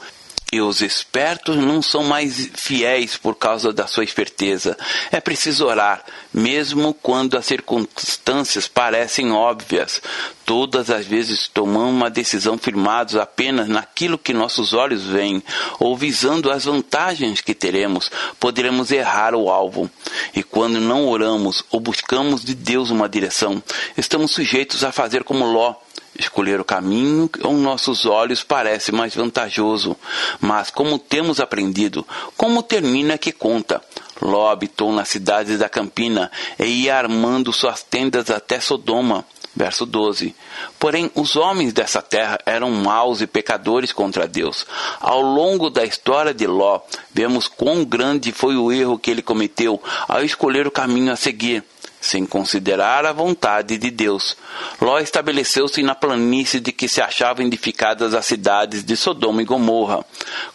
E 0.55 0.61
os 0.61 0.83
espertos 0.83 1.57
não 1.57 1.83
são 1.83 2.05
mais 2.05 2.49
fiéis 2.55 3.17
por 3.17 3.35
causa 3.35 3.73
da 3.73 3.89
sua 3.89 4.05
esperteza. 4.05 4.79
É 5.11 5.21
preciso 5.21 5.67
orar, 5.67 6.05
mesmo 6.33 6.95
quando 6.95 7.37
as 7.37 7.45
circunstâncias 7.45 8.69
parecem 8.69 9.33
óbvias. 9.33 10.01
Todas 10.47 10.91
as 10.91 11.07
vezes 11.07 11.49
tomamos 11.49 11.91
uma 11.91 12.09
decisão 12.09 12.57
firmados 12.57 13.17
apenas 13.17 13.67
naquilo 13.67 14.17
que 14.17 14.33
nossos 14.33 14.73
olhos 14.73 15.03
veem, 15.03 15.43
ou 15.81 15.97
visando 15.97 16.49
as 16.53 16.67
vantagens 16.67 17.41
que 17.41 17.53
teremos, 17.53 18.09
poderemos 18.39 18.93
errar 18.93 19.35
o 19.35 19.51
alvo. 19.51 19.91
E 20.37 20.45
quando 20.45 20.79
não 20.79 21.09
oramos 21.09 21.65
ou 21.69 21.81
buscamos 21.81 22.45
de 22.45 22.55
Deus 22.55 22.91
uma 22.91 23.09
direção, 23.09 23.61
estamos 23.97 24.31
sujeitos 24.31 24.85
a 24.85 24.93
fazer 24.93 25.25
como 25.25 25.47
Ló, 25.47 25.75
escolher 26.19 26.61
o 26.61 26.65
caminho 26.65 27.29
que 27.29 27.45
aos 27.45 27.57
nossos 27.57 28.07
olhos 28.07 28.43
parece 28.43 28.93
mais 28.93 29.15
vantajoso. 29.15 29.97
Mas, 30.41 30.71
como 30.71 30.99
temos 30.99 31.41
aprendido, 31.41 32.07
como 32.37 32.63
termina 32.63 33.19
que 33.19 33.33
conta. 33.33 33.83
Ló 34.21 34.49
habitou 34.49 34.93
nas 34.93 35.09
cidades 35.09 35.59
da 35.59 35.69
Campina 35.69 36.31
e 36.59 36.65
ia 36.65 36.97
armando 36.97 37.53
suas 37.53 37.83
tendas 37.83 38.31
até 38.31 38.61
Sodoma. 38.61 39.25
Verso 39.57 39.87
12. 39.87 40.35
Porém, 40.81 41.09
os 41.15 41.37
homens 41.37 41.73
dessa 41.73 42.03
terra 42.03 42.41
eram 42.45 42.73
maus 42.73 43.21
e 43.21 43.27
pecadores 43.27 43.93
contra 43.93 44.27
Deus. 44.27 44.67
Ao 44.99 45.21
longo 45.21 45.71
da 45.71 45.85
história 45.85 46.35
de 46.35 46.45
Ló, 46.45 46.81
vemos 47.13 47.47
quão 47.47 47.85
grande 47.85 48.33
foi 48.33 48.57
o 48.57 48.73
erro 48.73 48.99
que 48.99 49.13
ele 49.13 49.23
cometeu 49.23 49.81
ao 50.09 50.25
escolher 50.25 50.67
o 50.67 50.73
caminho 50.73 51.13
a 51.13 51.17
seguir 51.17 51.63
sem 52.05 52.27
considerar 52.27 53.07
a 53.07 53.13
vontade 53.13 53.79
de 53.79 53.91
Deus. 53.91 54.37
Ló 54.79 54.99
estabeleceu-se 54.99 55.83
na 55.83 55.95
planície 55.95 56.61
de 56.61 56.71
que 56.71 56.87
se 56.87 57.01
achavam 57.01 57.47
edificadas 57.47 58.13
as 58.13 58.27
cidades 58.27 58.85
de 58.85 58.95
Sodoma 58.95 59.41
e 59.41 59.45
Gomorra. 59.47 60.05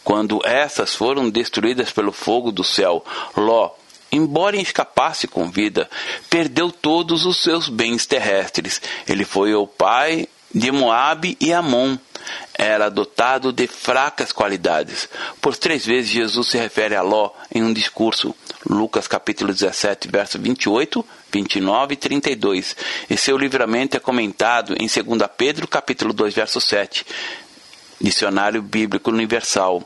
Quando 0.04 0.40
essas 0.44 0.94
foram 0.94 1.28
destruídas 1.28 1.90
pelo 1.90 2.12
fogo 2.12 2.52
do 2.52 2.62
céu, 2.62 3.04
Ló, 3.36 3.72
embora 4.12 4.56
escapasse 4.56 5.26
com 5.26 5.50
vida, 5.50 5.90
perdeu 6.28 6.70
todos 6.70 7.26
os 7.26 7.38
seus 7.38 7.68
bens 7.68 8.06
terrestres. 8.06 8.80
Ele 9.08 9.24
foi 9.24 9.52
o 9.52 9.66
pai 9.66 10.28
de 10.54 10.70
Moabe 10.70 11.36
e 11.40 11.52
Amon. 11.52 11.96
Era 12.54 12.88
dotado 12.88 13.52
de 13.52 13.66
fracas 13.66 14.30
qualidades. 14.30 15.08
Por 15.40 15.56
três 15.56 15.84
vezes 15.84 16.12
Jesus 16.12 16.48
se 16.48 16.58
refere 16.58 16.94
a 16.94 17.02
Ló 17.02 17.32
em 17.52 17.64
um 17.64 17.72
discurso. 17.72 18.36
Lucas 18.68 19.08
capítulo 19.08 19.52
17, 19.52 20.08
verso 20.08 20.38
28, 20.38 21.04
29 21.32 21.94
e 21.94 21.96
32. 21.96 22.76
E 23.08 23.16
seu 23.16 23.38
livramento 23.38 23.96
é 23.96 24.00
comentado 24.00 24.74
em 24.78 24.86
2 24.86 25.30
Pedro 25.36 25.66
capítulo 25.66 26.12
2, 26.12 26.34
verso 26.34 26.60
7. 26.60 27.06
Dicionário 28.00 28.62
Bíblico 28.62 29.10
Universal. 29.10 29.82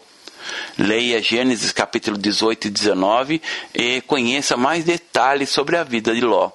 Leia 0.76 1.22
Gênesis 1.22 1.72
capítulo 1.72 2.18
18 2.18 2.66
e 2.66 2.70
19 2.70 3.42
e 3.74 4.00
conheça 4.02 4.56
mais 4.56 4.84
detalhes 4.84 5.48
sobre 5.48 5.76
a 5.76 5.84
vida 5.84 6.14
de 6.14 6.20
Ló. 6.20 6.50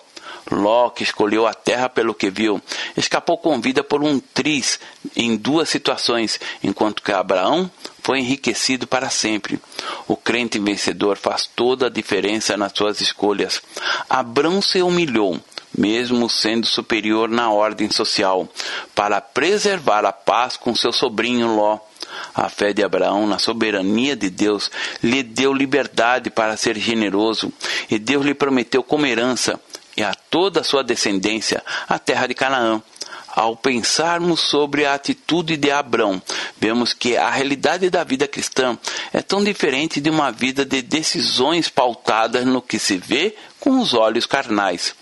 Ló, 0.51 0.89
que 0.89 1.03
escolheu 1.03 1.45
a 1.45 1.53
terra 1.53 1.87
pelo 1.87 2.13
que 2.13 2.29
viu, 2.29 2.61
escapou 2.97 3.37
com 3.37 3.61
vida 3.61 3.83
por 3.83 4.03
um 4.03 4.19
triz 4.19 4.79
em 5.15 5.35
duas 5.35 5.69
situações, 5.69 6.39
enquanto 6.63 7.03
que 7.03 7.11
Abraão 7.11 7.69
foi 8.01 8.19
enriquecido 8.19 8.87
para 8.87 9.09
sempre. 9.09 9.59
O 10.07 10.15
crente 10.15 10.57
vencedor 10.57 11.17
faz 11.17 11.47
toda 11.55 11.87
a 11.87 11.89
diferença 11.89 12.57
nas 12.57 12.73
suas 12.73 13.01
escolhas. 13.01 13.61
Abraão 14.09 14.61
se 14.61 14.81
humilhou, 14.81 15.39
mesmo 15.77 16.29
sendo 16.29 16.65
superior 16.65 17.29
na 17.29 17.51
ordem 17.51 17.89
social, 17.91 18.49
para 18.95 19.21
preservar 19.21 20.03
a 20.05 20.11
paz 20.11 20.57
com 20.57 20.73
seu 20.73 20.91
sobrinho 20.91 21.55
Ló. 21.55 21.79
A 22.33 22.49
fé 22.49 22.73
de 22.73 22.83
Abraão 22.83 23.27
na 23.27 23.37
soberania 23.37 24.15
de 24.15 24.29
Deus 24.29 24.71
lhe 25.03 25.21
deu 25.21 25.53
liberdade 25.53 26.31
para 26.31 26.57
ser 26.57 26.77
generoso, 26.77 27.53
e 27.89 27.99
Deus 27.99 28.25
lhe 28.25 28.33
prometeu 28.33 28.81
como 28.81 29.05
herança 29.05 29.59
e 29.99 30.03
a 30.03 30.13
toda 30.13 30.61
a 30.61 30.63
sua 30.63 30.83
descendência 30.83 31.63
a 31.87 31.99
terra 31.99 32.27
de 32.27 32.33
Canaã. 32.33 32.81
Ao 33.27 33.55
pensarmos 33.55 34.39
sobre 34.39 34.85
a 34.85 34.95
atitude 34.95 35.55
de 35.55 35.69
Abraão, 35.69 36.21
vemos 36.59 36.93
que 36.93 37.15
a 37.15 37.29
realidade 37.29 37.89
da 37.89 38.03
vida 38.03 38.27
cristã 38.27 38.77
é 39.13 39.21
tão 39.21 39.43
diferente 39.43 40.01
de 40.01 40.09
uma 40.09 40.31
vida 40.31 40.65
de 40.65 40.81
decisões 40.81 41.69
pautadas 41.69 42.43
no 42.45 42.61
que 42.61 42.79
se 42.79 42.97
vê 42.97 43.35
com 43.59 43.79
os 43.79 43.93
olhos 43.93 44.25
carnais. 44.25 44.95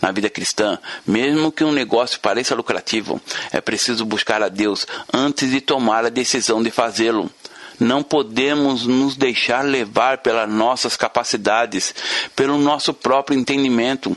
Na 0.00 0.10
vida 0.12 0.30
cristã, 0.30 0.78
mesmo 1.06 1.52
que 1.52 1.62
um 1.62 1.72
negócio 1.72 2.20
pareça 2.20 2.54
lucrativo, 2.54 3.20
é 3.52 3.60
preciso 3.60 4.04
buscar 4.04 4.42
a 4.42 4.48
Deus 4.48 4.86
antes 5.12 5.50
de 5.50 5.60
tomar 5.60 6.06
a 6.06 6.10
decisão 6.10 6.62
de 6.62 6.70
fazê-lo. 6.70 7.30
Não 7.78 8.02
podemos 8.02 8.86
nos 8.86 9.16
deixar 9.16 9.64
levar 9.64 10.18
pelas 10.18 10.48
nossas 10.48 10.96
capacidades, 10.96 11.94
pelo 12.36 12.56
nosso 12.56 12.94
próprio 12.94 13.38
entendimento. 13.38 14.16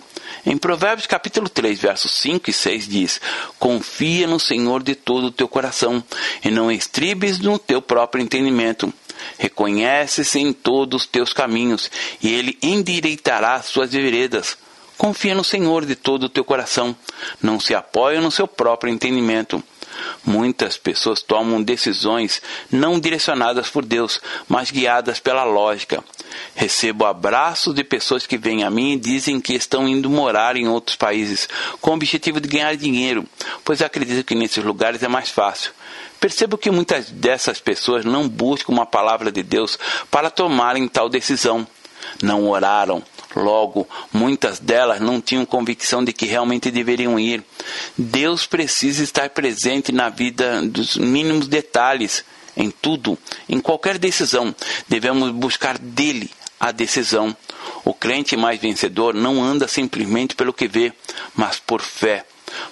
Em 0.49 0.57
Provérbios 0.57 1.05
capítulo 1.05 1.49
3, 1.49 1.77
versos 1.77 2.13
5 2.19 2.49
e 2.49 2.53
6 2.53 2.87
diz: 2.87 3.21
Confia 3.59 4.25
no 4.25 4.39
Senhor 4.39 4.81
de 4.81 4.95
todo 4.95 5.27
o 5.27 5.31
teu 5.31 5.45
coração 5.45 6.01
e 6.41 6.49
não 6.49 6.71
estribes 6.71 7.37
no 7.37 7.59
teu 7.59 7.81
próprio 7.81 8.23
entendimento. 8.23 8.93
Reconhece-se 9.37 10.39
em 10.39 10.53
todos 10.53 11.01
os 11.01 11.05
teus 11.05 11.33
caminhos 11.33 11.91
e 12.23 12.33
ele 12.33 12.57
endireitará 12.63 13.55
as 13.55 13.65
suas 13.65 13.91
veredas. 13.91 14.57
Confia 14.97 15.35
no 15.35 15.43
Senhor 15.43 15.85
de 15.85 15.97
todo 15.97 16.23
o 16.23 16.29
teu 16.29 16.45
coração. 16.45 16.95
Não 17.41 17.59
se 17.59 17.75
apoia 17.75 18.21
no 18.21 18.31
seu 18.31 18.47
próprio 18.47 18.89
entendimento. 18.89 19.61
Muitas 20.25 20.77
pessoas 20.77 21.21
tomam 21.21 21.61
decisões 21.61 22.41
não 22.71 22.99
direcionadas 22.99 23.69
por 23.69 23.85
Deus, 23.85 24.19
mas 24.47 24.71
guiadas 24.71 25.19
pela 25.19 25.43
lógica. 25.43 26.03
Recebo 26.55 27.05
abraços 27.05 27.73
de 27.73 27.83
pessoas 27.83 28.27
que 28.27 28.37
vêm 28.37 28.63
a 28.63 28.69
mim 28.69 28.93
e 28.93 28.99
dizem 28.99 29.39
que 29.39 29.53
estão 29.53 29.87
indo 29.87 30.09
morar 30.09 30.55
em 30.55 30.67
outros 30.67 30.95
países 30.95 31.47
com 31.81 31.91
o 31.91 31.93
objetivo 31.93 32.39
de 32.39 32.47
ganhar 32.47 32.75
dinheiro, 32.75 33.25
pois 33.63 33.81
acreditam 33.81 34.23
que 34.23 34.35
nesses 34.35 34.63
lugares 34.63 35.03
é 35.03 35.07
mais 35.07 35.29
fácil. 35.29 35.71
Percebo 36.19 36.57
que 36.57 36.71
muitas 36.71 37.09
dessas 37.11 37.59
pessoas 37.59 38.03
não 38.03 38.27
buscam 38.27 38.73
uma 38.73 38.85
palavra 38.85 39.31
de 39.31 39.43
Deus 39.43 39.77
para 40.09 40.29
tomarem 40.29 40.87
tal 40.87 41.09
decisão. 41.09 41.67
Não 42.21 42.49
oraram, 42.49 43.03
Logo, 43.37 43.87
muitas 44.11 44.57
delas 44.57 44.99
não 44.99 45.21
tinham 45.21 45.45
convicção 45.45 46.03
de 46.03 46.11
que 46.11 46.25
realmente 46.25 46.71
deveriam 46.71 47.19
ir. 47.19 47.43
Deus 47.95 48.47
precisa 48.47 49.03
estar 49.03 49.29
presente 49.29 49.91
na 49.91 50.09
vida 50.09 50.63
dos 50.63 50.97
mínimos 50.97 51.47
detalhes, 51.47 52.25
em 52.55 52.71
tudo, 52.71 53.15
em 53.47 53.59
qualquer 53.59 53.99
decisão. 53.99 54.55
Devemos 54.87 55.29
buscar 55.29 55.77
dele 55.77 56.31
a 56.59 56.71
decisão. 56.71 57.37
O 57.85 57.93
crente 57.93 58.35
mais 58.35 58.59
vencedor 58.59 59.13
não 59.13 59.43
anda 59.43 59.67
simplesmente 59.67 60.35
pelo 60.35 60.51
que 60.51 60.67
vê, 60.67 60.91
mas 61.35 61.59
por 61.59 61.81
fé. 61.81 62.25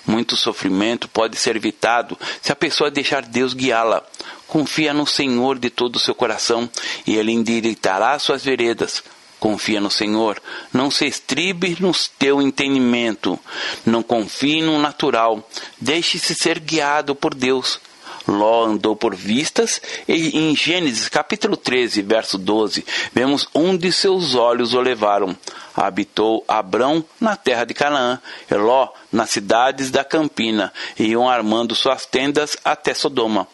Muito 0.08 0.36
sofrimento 0.36 1.08
pode 1.08 1.38
ser 1.38 1.56
evitado 1.56 2.18
se 2.42 2.52
a 2.52 2.56
pessoa 2.56 2.90
deixar 2.90 3.22
Deus 3.22 3.54
guiá-la. 3.54 4.04
Confia 4.48 4.96
no 4.96 5.06
Senhor 5.06 5.60
de 5.60 5.70
todo 5.70 5.98
o 5.98 6.00
seu 6.00 6.16
coração 6.16 6.68
e 7.06 7.16
Ele 7.16 7.32
endireitará 7.32 8.18
suas 8.18 8.44
veredas 8.44 9.04
Confia 9.46 9.80
no 9.80 9.92
Senhor, 9.92 10.42
não 10.74 10.90
se 10.90 11.06
estribe 11.06 11.78
no 11.80 11.92
teu 12.18 12.42
entendimento, 12.42 13.40
não 13.86 14.02
confie 14.02 14.60
no 14.64 14.80
natural, 14.80 15.48
deixe-se 15.80 16.34
ser 16.34 16.58
guiado 16.58 17.14
por 17.14 17.36
Deus. 17.36 17.80
Ló 18.28 18.66
andou 18.66 18.96
por 18.96 19.14
vistas, 19.14 19.80
e 20.08 20.36
em 20.36 20.56
Gênesis 20.56 21.08
capítulo 21.10 21.56
13, 21.56 22.02
verso 22.02 22.40
12, 22.40 22.84
vemos 23.14 23.48
onde 23.54 23.92
seus 23.92 24.34
olhos 24.34 24.74
o 24.74 24.82
levaram. 24.82 25.38
Habitou 25.76 26.44
Abrão 26.48 27.06
na 27.22 27.36
terra 27.36 27.66
de 27.66 27.76
Canaã, 27.76 28.20
e 28.50 28.56
Ló 28.56 28.90
nas 29.12 29.30
cidades 29.30 29.92
da 29.92 30.04
Campina, 30.04 30.74
e 30.98 31.10
iam 31.10 31.30
armando 31.30 31.76
suas 31.76 32.08
tendas 32.08 32.58
até 32.66 32.96
Sodoma. 32.96 33.48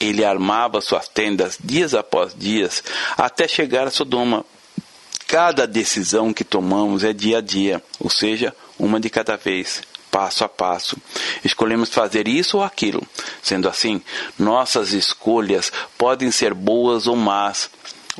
Ele 0.00 0.24
armava 0.24 0.80
suas 0.80 1.06
tendas 1.06 1.58
dias 1.62 1.92
após 1.92 2.34
dias, 2.34 2.82
até 3.18 3.46
chegar 3.46 3.86
a 3.86 3.90
Sodoma. 3.90 4.42
Cada 5.34 5.66
decisão 5.66 6.32
que 6.32 6.44
tomamos 6.44 7.02
é 7.02 7.12
dia 7.12 7.38
a 7.38 7.40
dia, 7.40 7.82
ou 7.98 8.08
seja, 8.08 8.54
uma 8.78 9.00
de 9.00 9.10
cada 9.10 9.36
vez 9.36 9.82
passo 10.08 10.44
a 10.44 10.48
passo. 10.48 10.96
Escolhemos 11.44 11.88
fazer 11.88 12.28
isso 12.28 12.58
ou 12.58 12.62
aquilo. 12.62 13.04
Sendo 13.42 13.68
assim, 13.68 14.00
nossas 14.38 14.92
escolhas 14.92 15.72
podem 15.98 16.30
ser 16.30 16.54
boas 16.54 17.08
ou 17.08 17.16
más. 17.16 17.68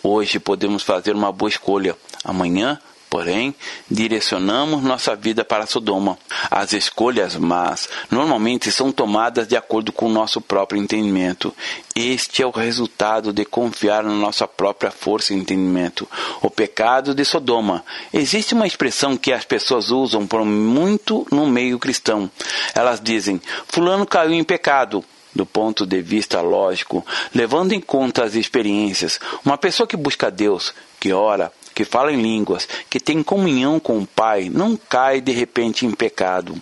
Hoje 0.02 0.40
podemos 0.40 0.82
fazer 0.82 1.14
uma 1.14 1.30
boa 1.30 1.48
escolha. 1.48 1.96
Amanhã 2.24 2.80
porém, 3.14 3.54
direcionamos 3.88 4.82
nossa 4.82 5.14
vida 5.14 5.44
para 5.44 5.66
Sodoma. 5.66 6.18
As 6.50 6.72
escolhas 6.72 7.36
más 7.36 7.88
normalmente 8.10 8.72
são 8.72 8.90
tomadas 8.90 9.46
de 9.46 9.56
acordo 9.56 9.92
com 9.92 10.06
o 10.06 10.12
nosso 10.12 10.40
próprio 10.40 10.82
entendimento. 10.82 11.54
Este 11.94 12.42
é 12.42 12.46
o 12.46 12.50
resultado 12.50 13.32
de 13.32 13.44
confiar 13.44 14.02
na 14.02 14.14
nossa 14.14 14.48
própria 14.48 14.90
força 14.90 15.32
e 15.32 15.36
entendimento. 15.36 16.08
O 16.42 16.50
pecado 16.50 17.14
de 17.14 17.24
Sodoma. 17.24 17.84
Existe 18.12 18.52
uma 18.52 18.66
expressão 18.66 19.16
que 19.16 19.32
as 19.32 19.44
pessoas 19.44 19.90
usam 19.92 20.26
por 20.26 20.44
muito 20.44 21.24
no 21.30 21.46
meio 21.46 21.78
cristão. 21.78 22.28
Elas 22.74 23.00
dizem: 23.00 23.40
Fulano 23.68 24.04
caiu 24.04 24.32
em 24.32 24.42
pecado 24.42 25.04
do 25.32 25.46
ponto 25.46 25.86
de 25.86 26.02
vista 26.02 26.40
lógico, 26.40 27.06
levando 27.32 27.74
em 27.74 27.80
conta 27.80 28.24
as 28.24 28.34
experiências. 28.34 29.20
Uma 29.44 29.56
pessoa 29.56 29.86
que 29.86 29.96
busca 29.96 30.32
Deus, 30.32 30.74
que 30.98 31.12
ora, 31.12 31.52
que 31.74 31.84
fala 31.84 32.12
em 32.12 32.22
línguas, 32.22 32.68
que 32.88 33.00
tem 33.00 33.22
comunhão 33.22 33.80
com 33.80 33.98
o 33.98 34.06
Pai, 34.06 34.48
não 34.52 34.76
cai 34.76 35.20
de 35.20 35.32
repente 35.32 35.84
em 35.84 35.90
pecado. 35.90 36.54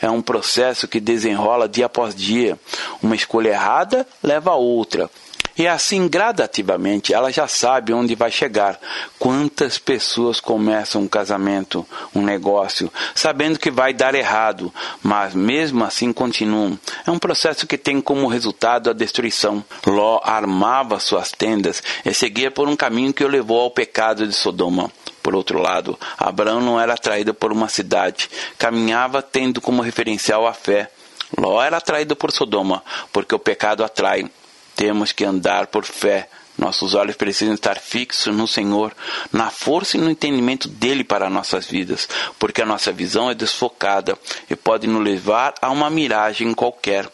É 0.00 0.10
um 0.10 0.20
processo 0.20 0.88
que 0.88 1.00
desenrola 1.00 1.68
dia 1.68 1.86
após 1.86 2.14
dia. 2.14 2.58
Uma 3.02 3.14
escolha 3.14 3.50
errada 3.50 4.06
leva 4.22 4.50
a 4.50 4.56
outra. 4.56 5.10
E 5.58 5.66
assim, 5.66 6.06
gradativamente, 6.06 7.14
ela 7.14 7.32
já 7.32 7.48
sabe 7.48 7.92
onde 7.92 8.14
vai 8.14 8.30
chegar. 8.30 8.78
Quantas 9.18 9.78
pessoas 9.78 10.38
começam 10.38 11.02
um 11.02 11.08
casamento, 11.08 11.86
um 12.14 12.22
negócio, 12.22 12.92
sabendo 13.14 13.58
que 13.58 13.70
vai 13.70 13.94
dar 13.94 14.14
errado, 14.14 14.72
mas 15.02 15.34
mesmo 15.34 15.84
assim 15.84 16.12
continuam. 16.12 16.78
É 17.06 17.10
um 17.10 17.18
processo 17.18 17.66
que 17.66 17.78
tem 17.78 18.00
como 18.00 18.28
resultado 18.28 18.90
a 18.90 18.92
destruição. 18.92 19.64
Ló 19.86 20.20
armava 20.22 21.00
suas 21.00 21.30
tendas 21.32 21.82
e 22.04 22.12
seguia 22.12 22.50
por 22.50 22.68
um 22.68 22.76
caminho 22.76 23.12
que 23.12 23.24
o 23.24 23.28
levou 23.28 23.60
ao 23.60 23.70
pecado 23.70 24.26
de 24.26 24.34
Sodoma. 24.34 24.90
Por 25.22 25.34
outro 25.34 25.58
lado, 25.58 25.98
Abraão 26.16 26.60
não 26.60 26.80
era 26.80 26.94
atraído 26.94 27.34
por 27.34 27.50
uma 27.50 27.68
cidade, 27.68 28.30
caminhava 28.58 29.20
tendo 29.22 29.60
como 29.60 29.82
referencial 29.82 30.46
a 30.46 30.52
fé. 30.52 30.90
Ló 31.36 31.60
era 31.60 31.78
atraído 31.78 32.14
por 32.14 32.30
Sodoma, 32.30 32.82
porque 33.12 33.34
o 33.34 33.38
pecado 33.38 33.82
atrai. 33.82 34.30
Temos 34.76 35.10
que 35.10 35.24
andar 35.24 35.66
por 35.68 35.84
fé. 35.84 36.28
Nossos 36.58 36.94
olhos 36.94 37.16
precisam 37.16 37.54
estar 37.54 37.78
fixos 37.78 38.34
no 38.34 38.46
Senhor, 38.46 38.94
na 39.32 39.50
força 39.50 39.96
e 39.96 40.00
no 40.00 40.10
entendimento 40.10 40.68
dele 40.68 41.04
para 41.04 41.28
nossas 41.28 41.66
vidas, 41.66 42.08
porque 42.38 42.62
a 42.62 42.66
nossa 42.66 42.92
visão 42.92 43.30
é 43.30 43.34
desfocada 43.34 44.18
e 44.48 44.56
pode 44.56 44.86
nos 44.86 45.02
levar 45.02 45.54
a 45.60 45.70
uma 45.70 45.90
miragem 45.90 46.54
qualquer. 46.54 47.10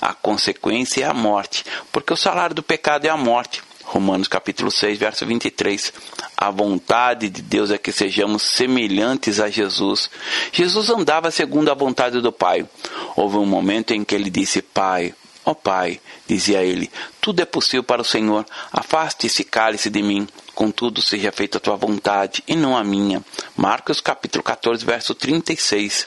A 0.00 0.12
consequência 0.12 1.04
é 1.04 1.08
a 1.08 1.14
morte, 1.14 1.64
porque 1.90 2.12
o 2.12 2.16
salário 2.16 2.54
do 2.54 2.62
pecado 2.62 3.06
é 3.06 3.08
a 3.08 3.16
morte. 3.16 3.62
Romanos 3.84 4.28
capítulo 4.28 4.70
6, 4.70 4.98
verso 4.98 5.26
23. 5.26 5.92
A 6.36 6.50
vontade 6.50 7.28
de 7.28 7.42
Deus 7.42 7.70
é 7.70 7.78
que 7.78 7.92
sejamos 7.92 8.42
semelhantes 8.42 9.40
a 9.40 9.48
Jesus. 9.48 10.10
Jesus 10.52 10.88
andava 10.90 11.30
segundo 11.30 11.70
a 11.70 11.74
vontade 11.74 12.20
do 12.20 12.32
Pai. 12.32 12.66
Houve 13.16 13.36
um 13.36 13.46
momento 13.46 13.92
em 13.92 14.04
que 14.04 14.14
ele 14.14 14.30
disse: 14.30 14.62
Pai, 14.62 15.14
Ó 15.44 15.50
oh, 15.50 15.54
Pai, 15.56 16.00
dizia 16.26 16.62
ele, 16.62 16.88
tudo 17.20 17.40
é 17.40 17.44
possível 17.44 17.82
para 17.82 18.00
o 18.00 18.04
Senhor, 18.04 18.46
afaste 18.70 19.26
esse 19.26 19.42
cálice 19.42 19.90
de 19.90 20.00
mim, 20.00 20.28
contudo 20.54 21.02
seja 21.02 21.32
feita 21.32 21.58
a 21.58 21.60
tua 21.60 21.74
vontade 21.74 22.44
e 22.46 22.54
não 22.54 22.76
a 22.76 22.84
minha. 22.84 23.24
Marcos 23.56 24.00
capítulo 24.00 24.44
14, 24.44 24.84
verso 24.84 25.16
36. 25.16 26.06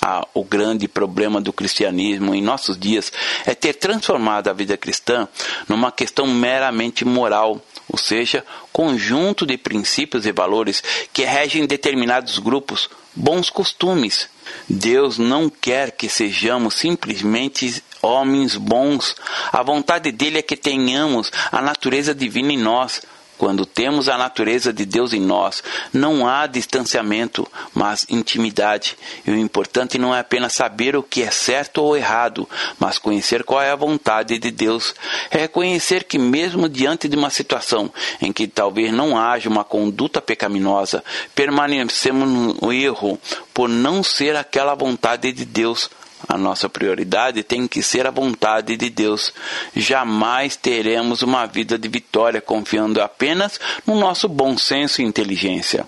Ah, 0.00 0.26
o 0.32 0.44
grande 0.44 0.88
problema 0.88 1.40
do 1.40 1.52
cristianismo 1.52 2.34
em 2.34 2.40
nossos 2.40 2.78
dias 2.78 3.12
é 3.44 3.54
ter 3.54 3.74
transformado 3.74 4.48
a 4.48 4.52
vida 4.52 4.76
cristã 4.76 5.28
numa 5.68 5.92
questão 5.92 6.26
meramente 6.26 7.04
moral, 7.04 7.60
ou 7.88 7.98
seja, 7.98 8.44
conjunto 8.72 9.44
de 9.44 9.58
princípios 9.58 10.24
e 10.24 10.32
valores 10.32 10.82
que 11.12 11.24
regem 11.24 11.66
determinados 11.66 12.38
grupos, 12.38 12.88
bons 13.14 13.50
costumes. 13.50 14.30
Deus 14.68 15.18
não 15.18 15.50
quer 15.50 15.90
que 15.90 16.08
sejamos 16.08 16.74
simplesmente 16.74 17.82
homens 18.02 18.56
bons. 18.56 19.14
A 19.52 19.62
vontade 19.62 20.10
dele 20.10 20.38
é 20.38 20.42
que 20.42 20.56
tenhamos 20.56 21.30
a 21.50 21.62
natureza 21.62 22.14
divina 22.14 22.52
em 22.52 22.58
nós. 22.58 23.00
Quando 23.42 23.66
temos 23.66 24.08
a 24.08 24.16
natureza 24.16 24.72
de 24.72 24.86
Deus 24.86 25.12
em 25.12 25.20
nós, 25.20 25.64
não 25.92 26.28
há 26.28 26.46
distanciamento, 26.46 27.44
mas 27.74 28.06
intimidade. 28.08 28.96
E 29.26 29.32
o 29.32 29.36
importante 29.36 29.98
não 29.98 30.14
é 30.14 30.20
apenas 30.20 30.52
saber 30.52 30.94
o 30.94 31.02
que 31.02 31.24
é 31.24 31.30
certo 31.32 31.78
ou 31.78 31.96
errado, 31.96 32.48
mas 32.78 32.98
conhecer 32.98 33.42
qual 33.42 33.60
é 33.60 33.72
a 33.72 33.76
vontade 33.76 34.38
de 34.38 34.52
Deus. 34.52 34.94
É 35.28 35.38
reconhecer 35.38 36.04
que, 36.04 36.18
mesmo 36.18 36.68
diante 36.68 37.08
de 37.08 37.16
uma 37.16 37.30
situação 37.30 37.92
em 38.20 38.32
que 38.32 38.46
talvez 38.46 38.92
não 38.92 39.18
haja 39.18 39.48
uma 39.48 39.64
conduta 39.64 40.22
pecaminosa, 40.22 41.02
permanecemos 41.34 42.28
no 42.62 42.72
erro 42.72 43.18
por 43.52 43.68
não 43.68 44.04
ser 44.04 44.36
aquela 44.36 44.76
vontade 44.76 45.32
de 45.32 45.44
Deus. 45.44 45.90
A 46.28 46.38
nossa 46.38 46.68
prioridade 46.68 47.42
tem 47.42 47.66
que 47.66 47.82
ser 47.82 48.06
a 48.06 48.10
vontade 48.10 48.76
de 48.76 48.88
Deus. 48.88 49.32
Jamais 49.74 50.56
teremos 50.56 51.22
uma 51.22 51.46
vida 51.46 51.78
de 51.78 51.88
vitória 51.88 52.40
confiando 52.40 53.02
apenas 53.02 53.58
no 53.86 53.98
nosso 53.98 54.28
bom 54.28 54.56
senso 54.56 55.02
e 55.02 55.04
inteligência. 55.04 55.86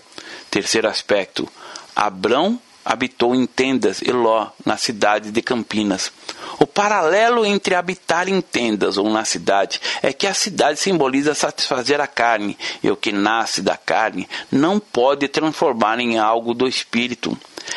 Terceiro 0.50 0.88
aspecto: 0.88 1.48
Abrão 1.94 2.60
habitou 2.84 3.34
em 3.34 3.46
tendas 3.46 4.02
e 4.02 4.12
Ló 4.12 4.48
na 4.64 4.76
cidade 4.76 5.30
de 5.30 5.40
Campinas. 5.40 6.12
O 6.58 6.66
paralelo 6.66 7.44
entre 7.44 7.74
habitar 7.74 8.28
em 8.28 8.40
tendas 8.40 8.98
ou 8.98 9.08
na 9.10 9.24
cidade 9.24 9.80
é 10.02 10.12
que 10.12 10.26
a 10.26 10.34
cidade 10.34 10.78
simboliza 10.78 11.34
satisfazer 11.34 12.00
a 12.00 12.06
carne, 12.06 12.56
e 12.82 12.90
o 12.90 12.96
que 12.96 13.10
nasce 13.10 13.62
da 13.62 13.76
carne 13.76 14.28
não 14.52 14.78
pode 14.78 15.26
transformar 15.28 15.98
em 15.98 16.18
algo 16.18 16.52
do 16.52 16.68
espírito. 16.68 17.36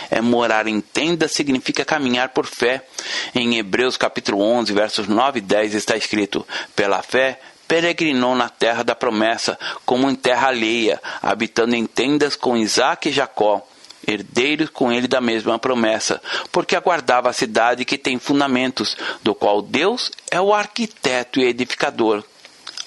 É 0.09 0.21
morar 0.21 0.67
em 0.67 0.81
tenda 0.81 1.27
significa 1.27 1.85
caminhar 1.85 2.29
por 2.29 2.45
fé. 2.45 2.83
Em 3.33 3.57
Hebreus 3.57 3.97
capítulo 3.97 4.41
11, 4.41 4.73
versos 4.73 5.07
9 5.07 5.39
e 5.39 5.41
10 5.41 5.75
está 5.75 5.95
escrito: 5.95 6.45
Pela 6.75 7.01
fé 7.01 7.39
peregrinou 7.67 8.35
na 8.35 8.49
terra 8.49 8.83
da 8.83 8.95
promessa, 8.95 9.59
como 9.85 10.09
em 10.09 10.15
terra 10.15 10.47
alheia, 10.47 11.01
habitando 11.21 11.75
em 11.75 11.85
tendas 11.85 12.35
com 12.35 12.55
Isaac 12.55 13.09
e 13.09 13.11
Jacó, 13.11 13.67
herdeiros 14.07 14.69
com 14.69 14.91
ele 14.91 15.07
da 15.07 15.19
mesma 15.19 15.59
promessa, 15.59 16.21
porque 16.51 16.75
aguardava 16.75 17.29
a 17.29 17.33
cidade 17.33 17.83
que 17.83 17.97
tem 17.97 18.17
fundamentos, 18.17 18.95
do 19.21 19.35
qual 19.35 19.61
Deus 19.61 20.11
é 20.31 20.39
o 20.39 20.53
arquiteto 20.53 21.39
e 21.39 21.45
edificador. 21.45 22.23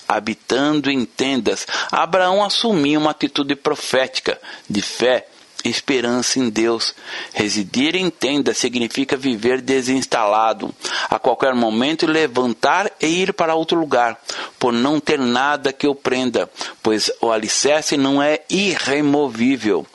Habitando 0.08 0.90
em 0.90 1.04
tendas, 1.04 1.66
Abraão 1.92 2.42
assumiu 2.42 3.00
uma 3.00 3.12
atitude 3.12 3.54
profética 3.54 4.40
de 4.68 4.82
fé 4.82 5.28
esperança 5.64 6.38
em 6.38 6.48
Deus. 6.48 6.94
Residir 7.32 7.96
em 7.96 8.10
tenda 8.10 8.54
significa 8.54 9.16
viver 9.16 9.60
desinstalado, 9.60 10.74
a 11.08 11.18
qualquer 11.18 11.54
momento 11.54 12.06
levantar 12.06 12.90
e 13.00 13.06
ir 13.06 13.32
para 13.32 13.54
outro 13.54 13.78
lugar, 13.78 14.20
por 14.58 14.72
não 14.72 15.00
ter 15.00 15.18
nada 15.18 15.72
que 15.72 15.86
o 15.86 15.94
prenda, 15.94 16.50
pois 16.82 17.10
o 17.20 17.30
alicerce 17.30 17.96
não 17.96 18.22
é 18.22 18.40
irremovível 18.48 19.86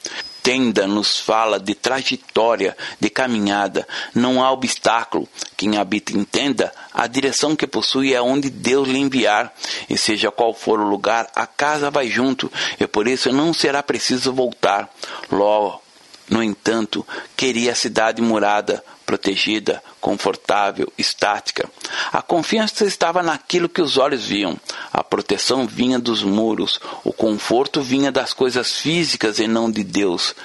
tenda 0.46 0.86
nos 0.86 1.20
fala 1.20 1.60
de 1.60 1.74
trajetória, 1.74 2.78
de 3.00 3.10
caminhada. 3.10 3.88
Não 4.14 4.44
há 4.44 4.52
obstáculo. 4.52 5.28
Quem 5.58 5.76
habita 5.76 6.16
em 6.16 6.24
tenda, 6.24 6.72
a 6.94 7.08
direção 7.08 7.56
que 7.56 7.66
possui 7.66 8.14
é 8.14 8.22
onde 8.22 8.52
Deus 8.52 8.88
lhe 8.88 9.00
enviar. 9.00 9.52
E 9.90 9.98
seja 9.98 10.30
qual 10.30 10.54
for 10.54 10.80
o 10.80 10.88
lugar, 10.88 11.28
a 11.36 11.48
casa 11.48 11.90
vai 11.90 12.08
junto. 12.12 12.52
E 12.80 12.86
por 12.86 13.08
isso 13.08 13.32
não 13.32 13.56
será 13.56 13.82
preciso 13.82 14.32
voltar. 14.32 14.88
Logo, 15.32 15.82
no 16.30 16.44
entanto, 16.44 17.04
queria 17.36 17.72
a 17.72 17.76
cidade 17.76 18.22
murada, 18.22 18.84
protegida, 19.06 19.82
confortável, 20.02 20.92
estática. 20.98 21.70
A 22.12 22.22
confiança 22.22 22.86
estava 22.86 23.22
naquilo 23.22 23.70
que 23.70 23.82
os 23.82 23.98
olhos 23.98 24.26
viam. 24.26 24.60
A 24.92 25.04
proteção 25.04 25.68
vinha 25.68 26.00
dos 26.00 26.24
muros, 26.24 26.80
o 27.04 27.14
conforto 27.14 27.82
vinha 27.82 28.12
das 28.12 28.34
coisas 28.34 28.80
físicas 28.80 29.40
e 29.40 29.48
não 29.48 29.70
de 29.70 29.84
Deus. 29.84 30.36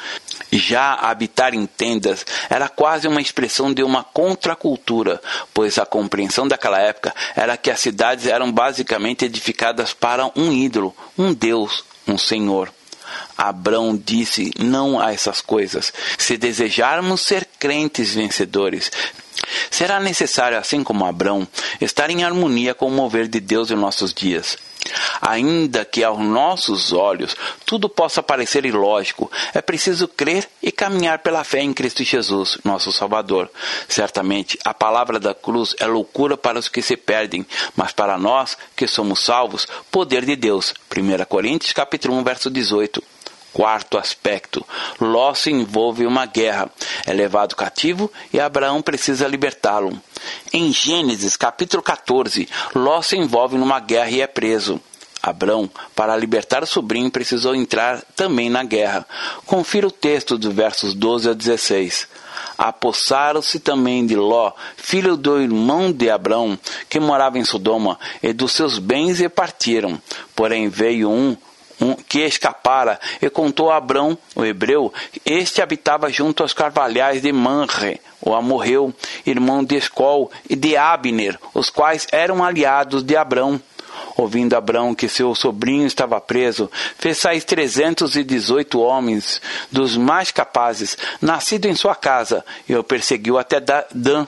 Já 0.52 0.94
habitar 0.94 1.54
em 1.54 1.64
tendas 1.66 2.26
era 2.48 2.68
quase 2.68 3.06
uma 3.08 3.20
expressão 3.20 3.72
de 3.72 3.82
uma 3.82 4.02
contracultura, 4.02 5.20
pois 5.54 5.78
a 5.78 5.86
compreensão 5.86 6.46
daquela 6.46 6.80
época 6.80 7.14
era 7.36 7.56
que 7.56 7.70
as 7.70 7.80
cidades 7.80 8.26
eram 8.26 8.52
basicamente 8.52 9.24
edificadas 9.24 9.92
para 9.92 10.30
um 10.36 10.52
ídolo, 10.52 10.94
um 11.16 11.32
Deus, 11.32 11.84
um 12.06 12.18
Senhor. 12.18 12.72
Abrão 13.36 13.96
disse 13.96 14.52
não 14.58 15.00
a 15.00 15.12
essas 15.12 15.40
coisas. 15.40 15.92
Se 16.18 16.36
desejarmos 16.36 17.22
ser 17.22 17.46
crentes 17.58 18.14
vencedores, 18.14 18.90
será 19.70 20.00
necessário, 20.00 20.58
assim 20.58 20.82
como 20.84 21.06
Abrão, 21.06 21.46
estar 21.80 22.10
em 22.10 22.24
harmonia 22.24 22.74
com 22.74 22.86
o 22.86 22.90
mover 22.90 23.28
de 23.28 23.40
Deus 23.40 23.70
em 23.70 23.76
nossos 23.76 24.12
dias. 24.12 24.56
Ainda 25.20 25.84
que 25.84 26.02
aos 26.02 26.18
nossos 26.18 26.92
olhos 26.92 27.36
tudo 27.64 27.88
possa 27.88 28.22
parecer 28.22 28.64
ilógico, 28.64 29.30
é 29.54 29.60
preciso 29.60 30.08
crer 30.08 30.48
e 30.62 30.72
caminhar 30.72 31.20
pela 31.20 31.44
fé 31.44 31.60
em 31.60 31.72
Cristo 31.72 32.02
Jesus, 32.04 32.58
nosso 32.64 32.92
Salvador. 32.92 33.50
Certamente, 33.88 34.58
a 34.64 34.74
palavra 34.74 35.18
da 35.18 35.34
cruz 35.34 35.74
é 35.78 35.86
loucura 35.86 36.36
para 36.36 36.58
os 36.58 36.68
que 36.68 36.82
se 36.82 36.96
perdem, 36.96 37.46
mas 37.76 37.92
para 37.92 38.18
nós 38.18 38.56
que 38.76 38.86
somos 38.86 39.20
salvos, 39.20 39.66
poder 39.90 40.24
de 40.24 40.36
Deus. 40.36 40.74
1 40.94 41.24
Coríntios 41.26 41.72
capítulo 41.72 42.14
1, 42.16 42.24
verso 42.24 42.50
18. 42.50 43.02
Quarto 43.52 43.98
aspecto: 43.98 44.64
Ló 45.00 45.34
se 45.34 45.50
envolve 45.50 46.04
em 46.04 46.06
uma 46.06 46.26
guerra, 46.26 46.70
é 47.06 47.12
levado 47.12 47.56
cativo 47.56 48.10
e 48.32 48.38
Abraão 48.38 48.80
precisa 48.80 49.26
libertá-lo. 49.26 50.00
Em 50.52 50.72
Gênesis 50.72 51.36
capítulo 51.36 51.82
14, 51.82 52.48
Ló 52.74 53.02
se 53.02 53.16
envolve 53.16 53.56
numa 53.56 53.80
guerra 53.80 54.10
e 54.10 54.20
é 54.20 54.26
preso. 54.26 54.80
Abrão, 55.22 55.68
para 55.94 56.16
libertar 56.16 56.62
o 56.62 56.66
sobrinho, 56.66 57.10
precisou 57.10 57.54
entrar 57.54 58.02
também 58.16 58.48
na 58.48 58.64
guerra. 58.64 59.06
Confira 59.44 59.86
o 59.86 59.90
texto 59.90 60.38
dos 60.38 60.52
versos 60.52 60.94
12 60.94 61.28
a 61.28 61.32
16. 61.34 62.08
Apossaram-se 62.56 63.58
também 63.60 64.06
de 64.06 64.16
Ló, 64.16 64.52
filho 64.76 65.16
do 65.16 65.38
irmão 65.38 65.92
de 65.92 66.08
Abrão, 66.08 66.58
que 66.88 66.98
morava 66.98 67.38
em 67.38 67.44
Sodoma, 67.44 67.98
e 68.22 68.32
dos 68.32 68.52
seus 68.52 68.78
bens 68.78 69.20
e 69.20 69.28
partiram. 69.28 70.00
Porém 70.34 70.68
veio 70.68 71.10
um 71.10 71.36
que 72.08 72.20
escapara, 72.20 72.98
e 73.20 73.30
contou 73.30 73.70
a 73.70 73.76
Abrão, 73.76 74.16
o 74.34 74.44
hebreu, 74.44 74.92
este 75.24 75.62
habitava 75.62 76.10
junto 76.10 76.42
aos 76.42 76.52
carvalhais 76.52 77.22
de 77.22 77.32
Manre, 77.32 78.00
o 78.20 78.34
amorreu, 78.34 78.94
irmão 79.24 79.64
de 79.64 79.76
Escol 79.76 80.30
e 80.48 80.54
de 80.54 80.76
Abner, 80.76 81.38
os 81.54 81.70
quais 81.70 82.06
eram 82.12 82.44
aliados 82.44 83.02
de 83.02 83.16
Abrão. 83.16 83.60
Ouvindo 84.16 84.54
Abrão 84.54 84.94
que 84.94 85.08
seu 85.08 85.34
sobrinho 85.34 85.86
estava 85.86 86.20
preso, 86.20 86.70
fez 86.98 87.18
sair 87.18 87.42
trezentos 87.42 88.16
e 88.16 88.22
dezoito 88.22 88.80
homens, 88.80 89.40
dos 89.70 89.96
mais 89.96 90.30
capazes, 90.30 90.96
nascido 91.20 91.66
em 91.66 91.74
sua 91.74 91.94
casa, 91.94 92.44
e 92.68 92.74
o 92.74 92.84
perseguiu 92.84 93.38
até 93.38 93.60
Dan, 93.60 94.26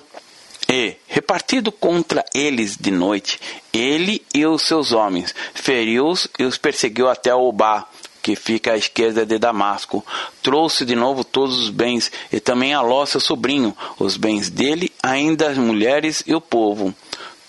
e, 0.69 0.97
repartido 1.07 1.71
contra 1.71 2.25
eles 2.35 2.77
de 2.77 2.91
noite, 2.91 3.39
ele 3.73 4.25
e 4.35 4.47
os 4.47 4.63
seus 4.63 4.93
homens, 4.93 5.35
feriu-os 5.55 6.29
e 6.39 6.45
os 6.45 6.59
perseguiu 6.59 7.09
até 7.09 7.35
Obá, 7.35 7.87
que 8.23 8.37
fica 8.37 8.73
à 8.73 8.77
esquerda 8.77 9.27
de 9.27 9.39
Damasco. 9.39 10.05
Trouxe 10.43 10.85
de 10.85 10.95
novo 10.95 11.25
todos 11.25 11.59
os 11.61 11.71
bens, 11.71 12.11
e 12.33 12.39
também 12.39 12.73
a 12.73 12.81
Ló, 12.81 13.05
seu 13.05 13.21
sobrinho, 13.21 13.77
os 13.99 14.17
bens 14.17 14.49
dele, 14.49 14.93
ainda 15.03 15.51
as 15.51 15.59
mulheres 15.59 16.23
e 16.27 16.35
o 16.35 16.41
povo. 16.41 16.95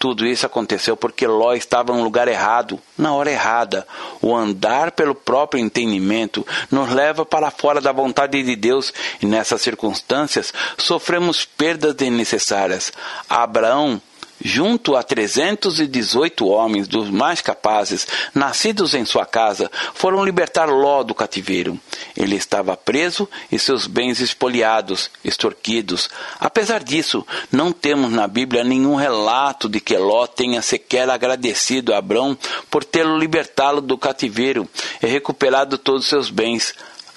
Tudo 0.04 0.26
isso 0.26 0.46
aconteceu 0.46 0.98
porque 0.98 1.26
Ló 1.26 1.54
estava 1.54 1.94
no 1.94 2.04
lugar 2.04 2.28
errado, 2.28 2.78
na 2.98 3.14
hora 3.14 3.32
errada. 3.32 3.88
O 4.22 4.36
andar 4.36 4.92
pelo 4.92 5.16
próprio 5.16 5.64
entendimento 5.64 6.46
nos 6.70 6.92
leva 6.92 7.26
para 7.26 7.50
fora 7.50 7.80
da 7.80 7.94
vontade 7.94 8.44
de 8.44 8.54
Deus 8.54 8.94
e 9.22 9.26
nessas 9.26 9.62
circunstâncias 9.62 10.54
sofremos 10.78 11.46
perdas 11.46 11.96
desnecessárias. 11.96 12.92
Abraão 13.30 14.02
junto 14.44 14.96
a 14.96 15.02
318 15.02 16.46
homens 16.46 16.88
dos 16.88 17.10
mais 17.10 17.42
capazes, 17.42 18.06
nascidos 18.36 18.94
em 18.94 19.06
sua 19.06 19.26
casa, 19.26 19.72
foram 19.94 20.24
libertar 20.24 20.70
Ló 20.70 21.02
do 21.02 21.16
cativeiro. 21.16 21.80
Ele 22.16 22.36
estava 22.36 22.76
preso 22.76 23.28
e 23.52 23.58
seus 23.58 23.88
bens 23.88 24.20
espoliados, 24.20 25.10
extorquidos. 25.24 26.10
Apesar 26.40 26.84
disso, 26.84 27.26
não 27.52 27.72
temos 27.72 28.12
na 28.12 28.28
Bíblia 28.28 28.64
nenhum 28.64 28.96
relato 28.96 29.70
de 29.70 29.80
que 29.80 29.98
Ló 29.98 30.28
tenha 30.28 30.62
sequer 30.62 31.10
agradecido 31.10 31.94
a 31.94 31.98
Abrão 31.98 32.38
por 32.70 32.84
tê-lo 32.84 33.18
libertá-lo 33.18 33.80
do 33.80 33.98
cativeiro 33.98 34.68
e 35.02 35.08
recuperado 35.08 35.78
todos 35.78 36.08
seus 36.08 36.30
bens 36.30 36.74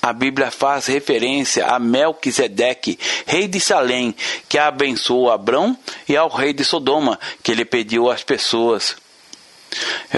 a 0.08 0.12
Bíblia 0.12 0.52
faz 0.52 0.86
referência 0.86 1.66
a 1.66 1.80
Melquisedeque, 1.80 2.96
rei 3.26 3.48
de 3.48 3.58
Salém, 3.58 4.14
que 4.48 4.56
abençoou 4.56 5.32
Abrão, 5.32 5.76
e 6.08 6.16
ao 6.16 6.28
rei 6.28 6.52
de 6.52 6.64
Sodoma, 6.64 7.18
que 7.42 7.52
lhe 7.52 7.64
pediu 7.64 8.08
as 8.08 8.22
pessoas, 8.22 8.96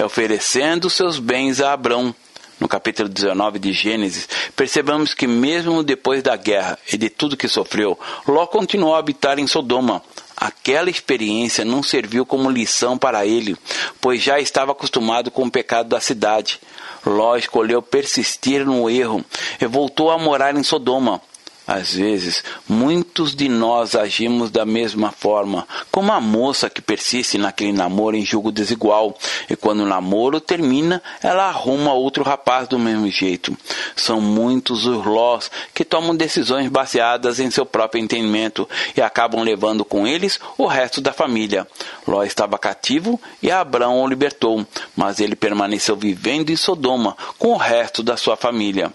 oferecendo 0.05 0.89
seus 0.89 1.17
bens 1.17 1.59
a 1.59 1.73
Abrão. 1.73 2.13
No 2.59 2.67
capítulo 2.67 3.07
19 3.09 3.57
de 3.57 3.71
Gênesis, 3.71 4.27
percebamos 4.55 5.13
que, 5.13 5.25
mesmo 5.25 5.81
depois 5.81 6.21
da 6.21 6.35
guerra 6.35 6.77
e 6.91 6.97
de 6.97 7.09
tudo 7.09 7.37
que 7.37 7.47
sofreu, 7.47 7.97
Ló 8.27 8.45
continuou 8.45 8.93
a 8.93 8.99
habitar 8.99 9.39
em 9.39 9.47
Sodoma. 9.47 10.03
Aquela 10.35 10.89
experiência 10.89 11.65
não 11.65 11.81
serviu 11.81 12.25
como 12.25 12.49
lição 12.49 12.97
para 12.97 13.25
ele, 13.25 13.57
pois 13.99 14.21
já 14.21 14.39
estava 14.39 14.73
acostumado 14.73 15.31
com 15.31 15.45
o 15.45 15.51
pecado 15.51 15.89
da 15.89 16.01
cidade. 16.01 16.59
Ló 17.05 17.35
escolheu 17.35 17.81
persistir 17.81 18.65
no 18.65 18.89
erro 18.89 19.23
e 19.59 19.65
voltou 19.65 20.11
a 20.11 20.17
morar 20.17 20.55
em 20.55 20.63
Sodoma. 20.63 21.21
Às 21.69 21.93
vezes, 21.93 22.43
muitos 22.67 23.35
de 23.35 23.47
nós 23.47 23.93
agimos 23.93 24.49
da 24.49 24.65
mesma 24.65 25.11
forma, 25.11 25.67
como 25.91 26.11
a 26.11 26.19
moça 26.19 26.67
que 26.67 26.81
persiste 26.81 27.37
naquele 27.37 27.71
namoro 27.71 28.15
em 28.15 28.25
julgo 28.25 28.51
desigual, 28.51 29.15
e 29.47 29.55
quando 29.55 29.81
o 29.81 29.85
namoro 29.85 30.41
termina, 30.41 30.99
ela 31.21 31.47
arruma 31.47 31.93
outro 31.93 32.23
rapaz 32.23 32.67
do 32.67 32.79
mesmo 32.79 33.07
jeito. 33.11 33.55
São 33.95 34.19
muitos 34.19 34.87
os 34.87 35.05
lós 35.05 35.51
que 35.71 35.85
tomam 35.85 36.15
decisões 36.15 36.67
baseadas 36.69 37.39
em 37.39 37.51
seu 37.51 37.67
próprio 37.67 38.01
entendimento 38.01 38.67
e 38.97 38.99
acabam 38.99 39.43
levando 39.43 39.85
com 39.85 40.07
eles 40.07 40.39
o 40.57 40.65
resto 40.65 40.99
da 40.99 41.13
família. 41.13 41.67
Ló 42.07 42.23
estava 42.23 42.57
cativo 42.57 43.21
e 43.43 43.51
Abraão 43.51 44.01
o 44.01 44.07
libertou, 44.07 44.65
mas 44.95 45.19
ele 45.19 45.35
permaneceu 45.35 45.95
vivendo 45.95 46.49
em 46.49 46.55
Sodoma 46.55 47.15
com 47.37 47.49
o 47.49 47.57
resto 47.57 48.01
da 48.01 48.17
sua 48.17 48.35
família. 48.35 48.91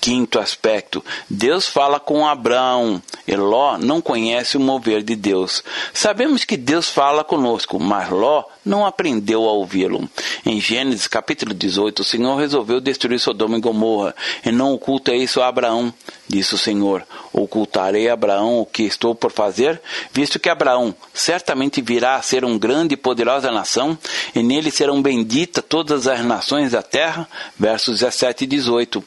Quinto 0.00 0.38
aspecto: 0.38 1.04
Deus 1.28 1.68
fala 1.68 2.00
com 2.00 2.26
Abraão. 2.26 3.02
E 3.28 3.36
Ló 3.36 3.76
não 3.78 4.00
conhece 4.00 4.56
o 4.56 4.60
mover 4.60 5.02
de 5.02 5.14
Deus. 5.14 5.62
Sabemos 5.92 6.44
que 6.44 6.56
Deus 6.56 6.88
fala 6.88 7.22
conosco, 7.22 7.78
mas 7.78 8.08
Ló 8.08 8.44
não 8.64 8.86
aprendeu 8.86 9.44
a 9.44 9.52
ouvi-lo. 9.52 10.08
Em 10.44 10.60
Gênesis 10.60 11.06
capítulo 11.06 11.54
18, 11.54 12.00
o 12.00 12.04
Senhor 12.04 12.36
resolveu 12.36 12.80
destruir 12.80 13.20
Sodoma 13.20 13.58
e 13.58 13.60
Gomorra, 13.60 14.14
e 14.44 14.50
não 14.50 14.72
oculta 14.72 15.14
isso 15.14 15.40
a 15.40 15.48
Abraão. 15.48 15.92
Disse 16.26 16.54
o 16.54 16.58
Senhor: 16.58 17.06
Ocultarei 17.32 18.08
a 18.08 18.14
Abraão 18.14 18.60
o 18.60 18.66
que 18.66 18.84
estou 18.84 19.14
por 19.14 19.30
fazer, 19.30 19.80
visto 20.12 20.38
que 20.38 20.48
Abraão 20.48 20.94
certamente 21.12 21.82
virá 21.82 22.16
a 22.16 22.22
ser 22.22 22.44
uma 22.44 22.58
grande 22.58 22.94
e 22.94 22.96
poderosa 22.96 23.50
nação, 23.50 23.98
e 24.34 24.42
nele 24.42 24.70
serão 24.70 25.02
benditas 25.02 25.62
todas 25.68 26.06
as 26.06 26.24
nações 26.24 26.72
da 26.72 26.82
terra. 26.82 27.28
Versos 27.58 28.00
17 28.00 28.44
e 28.44 28.46
18. 28.46 29.04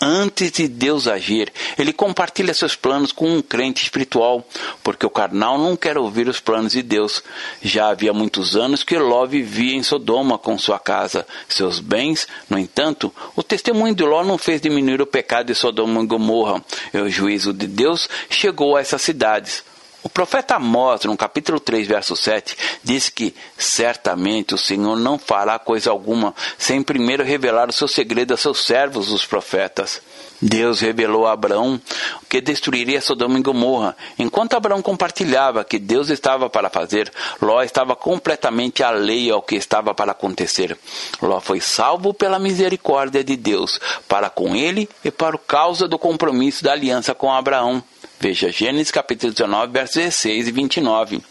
Antes 0.00 0.52
de 0.52 0.68
Deus 0.68 1.08
agir, 1.08 1.52
ele 1.76 1.92
compartilha 1.92 2.54
seus 2.54 2.76
planos 2.76 3.10
com 3.10 3.28
um 3.28 3.42
crente 3.42 3.82
espiritual, 3.82 4.46
porque 4.82 5.04
o 5.04 5.10
carnal 5.10 5.58
não 5.58 5.76
quer 5.76 5.98
ouvir 5.98 6.28
os 6.28 6.38
planos 6.38 6.72
de 6.72 6.82
Deus. 6.82 7.22
Já 7.60 7.88
havia 7.88 8.12
muitos 8.12 8.56
anos 8.56 8.82
que 8.82 8.96
Ló 8.96 9.26
vivia 9.26 9.74
em 9.74 9.82
Sodoma 9.82 10.38
com 10.38 10.56
sua 10.58 10.78
casa, 10.78 11.26
seus 11.48 11.80
bens. 11.80 12.28
No 12.48 12.58
entanto, 12.58 13.12
o 13.34 13.42
testemunho 13.42 13.94
de 13.94 14.04
Ló 14.04 14.22
não 14.22 14.38
fez 14.38 14.60
diminuir 14.60 15.02
o 15.02 15.06
pecado 15.06 15.46
de 15.46 15.54
Sodoma 15.54 16.02
e 16.02 16.06
Gomorra, 16.06 16.64
e 16.94 16.98
o 16.98 17.10
juízo 17.10 17.52
de 17.52 17.66
Deus 17.66 18.08
chegou 18.30 18.76
a 18.76 18.80
essas 18.80 19.02
cidades. 19.02 19.64
O 20.08 20.10
profeta 20.10 20.54
Amós, 20.54 21.04
no 21.04 21.14
capítulo 21.18 21.60
3, 21.60 21.86
verso 21.86 22.16
7, 22.16 22.56
diz 22.82 23.10
que 23.10 23.34
certamente 23.58 24.54
o 24.54 24.58
Senhor 24.58 24.96
não 24.96 25.18
fará 25.18 25.58
coisa 25.58 25.90
alguma 25.90 26.34
sem 26.56 26.82
primeiro 26.82 27.22
revelar 27.22 27.68
o 27.68 27.74
seu 27.74 27.86
segredo 27.86 28.32
a 28.32 28.36
seus 28.38 28.64
servos, 28.64 29.12
os 29.12 29.26
profetas. 29.26 30.00
Deus 30.40 30.80
revelou 30.80 31.26
a 31.26 31.32
Abraão 31.32 31.78
que 32.26 32.40
destruiria 32.40 33.02
Sodoma 33.02 33.38
e 33.38 33.42
Gomorra. 33.42 33.94
Enquanto 34.18 34.54
Abraão 34.54 34.80
compartilhava 34.80 35.62
que 35.62 35.78
Deus 35.78 36.08
estava 36.08 36.48
para 36.48 36.70
fazer, 36.70 37.12
Ló 37.42 37.62
estava 37.62 37.94
completamente 37.94 38.82
alheio 38.82 39.34
ao 39.34 39.42
que 39.42 39.56
estava 39.56 39.92
para 39.92 40.12
acontecer. 40.12 40.78
Ló 41.20 41.38
foi 41.38 41.60
salvo 41.60 42.14
pela 42.14 42.38
misericórdia 42.38 43.22
de 43.22 43.36
Deus, 43.36 43.78
para 44.08 44.30
com 44.30 44.56
ele 44.56 44.88
e 45.04 45.10
para 45.10 45.36
causa 45.36 45.86
do 45.86 45.98
compromisso 45.98 46.64
da 46.64 46.72
aliança 46.72 47.14
com 47.14 47.30
Abraão. 47.30 47.84
Veja 48.20 48.50
Gênesis 48.50 48.90
capítulo 48.90 49.32
19, 49.32 49.72
versos 49.72 49.94
16 49.94 50.48
e 50.48 50.52
29. 50.52 51.22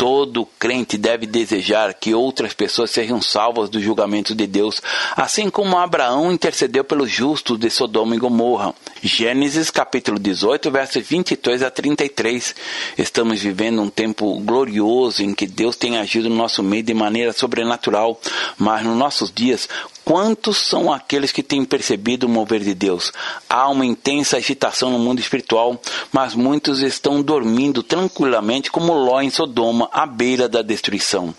Todo 0.00 0.48
crente 0.58 0.96
deve 0.96 1.26
desejar 1.26 1.92
que 1.92 2.14
outras 2.14 2.54
pessoas 2.54 2.90
sejam 2.90 3.20
salvas 3.20 3.68
do 3.68 3.78
julgamento 3.78 4.34
de 4.34 4.46
Deus, 4.46 4.80
assim 5.14 5.50
como 5.50 5.76
Abraão 5.76 6.32
intercedeu 6.32 6.82
pelos 6.82 7.10
justos 7.10 7.58
de 7.58 7.68
Sodoma 7.68 8.16
e 8.16 8.18
Gomorra. 8.18 8.74
Gênesis 9.02 9.70
capítulo 9.70 10.18
18, 10.18 10.70
versos 10.70 11.06
22 11.06 11.62
a 11.62 11.70
33. 11.70 12.54
Estamos 12.96 13.42
vivendo 13.42 13.82
um 13.82 13.90
tempo 13.90 14.40
glorioso 14.40 15.22
em 15.22 15.34
que 15.34 15.46
Deus 15.46 15.76
tem 15.76 15.98
agido 15.98 16.30
no 16.30 16.34
nosso 16.34 16.62
meio 16.62 16.82
de 16.82 16.94
maneira 16.94 17.34
sobrenatural, 17.34 18.18
mas 18.56 18.82
nos 18.82 18.96
nossos 18.96 19.30
dias 19.30 19.68
Quantos 20.04 20.56
são 20.56 20.92
aqueles 20.92 21.30
que 21.30 21.42
têm 21.42 21.64
percebido 21.64 22.24
o 22.24 22.28
mover 22.28 22.60
de 22.60 22.74
Deus? 22.74 23.12
Há 23.48 23.68
uma 23.68 23.84
intensa 23.84 24.38
agitação 24.38 24.90
no 24.90 24.98
mundo 24.98 25.20
espiritual, 25.20 25.80
mas 26.10 26.34
muitos 26.34 26.80
estão 26.80 27.22
dormindo 27.22 27.82
tranquilamente 27.82 28.70
como 28.70 28.92
Ló 28.92 29.20
em 29.20 29.30
Sodoma, 29.30 29.89
à 29.92 30.06
beira 30.06 30.48
da 30.48 30.62
destruição. 30.62 31.34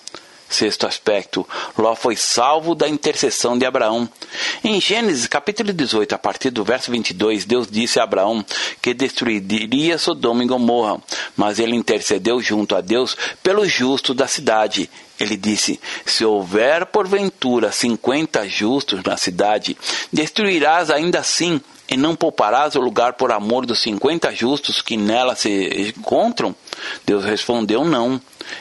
Sexto 0.51 0.85
aspecto, 0.85 1.47
Ló 1.77 1.95
foi 1.95 2.17
salvo 2.17 2.75
da 2.75 2.87
intercessão 2.89 3.57
de 3.57 3.65
Abraão. 3.65 4.07
Em 4.61 4.81
Gênesis 4.81 5.25
capítulo 5.25 5.71
18, 5.71 6.13
a 6.13 6.17
partir 6.17 6.49
do 6.49 6.61
verso 6.61 6.91
22, 6.91 7.45
Deus 7.45 7.67
disse 7.71 8.01
a 8.01 8.03
Abraão 8.03 8.45
que 8.81 8.93
destruiria 8.93 9.97
Sodoma 9.97 10.43
e 10.43 10.47
Gomorra, 10.47 11.01
mas 11.37 11.57
ele 11.57 11.73
intercedeu 11.73 12.41
junto 12.41 12.75
a 12.75 12.81
Deus 12.81 13.15
pelo 13.41 13.65
justo 13.65 14.13
da 14.13 14.27
cidade. 14.27 14.89
Ele 15.17 15.37
disse: 15.37 15.79
Se 16.05 16.25
houver 16.25 16.85
porventura 16.85 17.71
cinquenta 17.71 18.45
justos 18.45 19.01
na 19.05 19.15
cidade, 19.15 19.77
destruirás 20.11 20.89
ainda 20.89 21.19
assim 21.19 21.61
e 21.87 21.95
não 21.95 22.13
pouparás 22.13 22.75
o 22.75 22.81
lugar 22.81 23.13
por 23.13 23.31
amor 23.31 23.65
dos 23.65 23.81
cinquenta 23.81 24.35
justos 24.35 24.81
que 24.81 24.97
nela 24.97 25.33
se 25.33 25.93
encontram? 25.97 26.53
Deus 27.05 27.23
respondeu: 27.23 27.85
Não. 27.85 28.19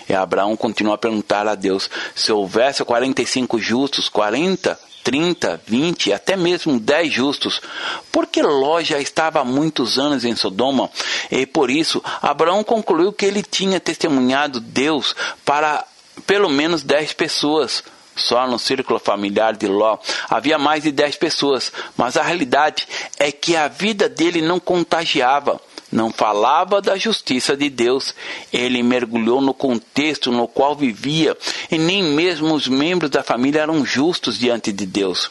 E 0.08 0.14
Abraão 0.14 0.56
continua 0.56 0.94
a 0.94 0.98
perguntar 0.98 1.46
a 1.46 1.54
Deus: 1.54 1.90
se 2.14 2.32
houvesse 2.32 2.84
45 2.84 3.58
justos, 3.58 4.08
40, 4.08 4.78
30, 5.02 5.60
20, 5.66 6.12
até 6.12 6.36
mesmo 6.36 6.78
10 6.78 7.12
justos, 7.12 7.60
porque 8.12 8.42
Ló 8.42 8.80
já 8.82 8.98
estava 8.98 9.40
há 9.40 9.44
muitos 9.44 9.98
anos 9.98 10.24
em 10.24 10.36
Sodoma, 10.36 10.90
e 11.30 11.46
por 11.46 11.70
isso 11.70 12.02
Abraão 12.20 12.62
concluiu 12.62 13.12
que 13.12 13.24
ele 13.24 13.42
tinha 13.42 13.80
testemunhado 13.80 14.60
Deus 14.60 15.14
para 15.44 15.84
pelo 16.26 16.48
menos 16.48 16.82
10 16.82 17.12
pessoas. 17.14 17.82
Só 18.16 18.46
no 18.46 18.58
círculo 18.58 18.98
familiar 18.98 19.56
de 19.56 19.66
Ló 19.66 19.96
havia 20.28 20.58
mais 20.58 20.82
de 20.82 20.92
10 20.92 21.16
pessoas, 21.16 21.72
mas 21.96 22.16
a 22.16 22.22
realidade 22.22 22.86
é 23.18 23.32
que 23.32 23.56
a 23.56 23.66
vida 23.66 24.08
dele 24.08 24.42
não 24.42 24.60
contagiava 24.60 25.58
não 25.90 26.10
falava 26.10 26.80
da 26.80 26.96
justiça 26.96 27.56
de 27.56 27.68
Deus. 27.68 28.14
Ele 28.52 28.82
mergulhou 28.82 29.40
no 29.40 29.52
contexto 29.52 30.30
no 30.30 30.46
qual 30.46 30.76
vivia 30.76 31.36
e 31.70 31.78
nem 31.78 32.02
mesmo 32.02 32.54
os 32.54 32.68
membros 32.68 33.10
da 33.10 33.22
família 33.22 33.62
eram 33.62 33.84
justos 33.84 34.38
diante 34.38 34.72
de 34.72 34.86
Deus. 34.86 35.30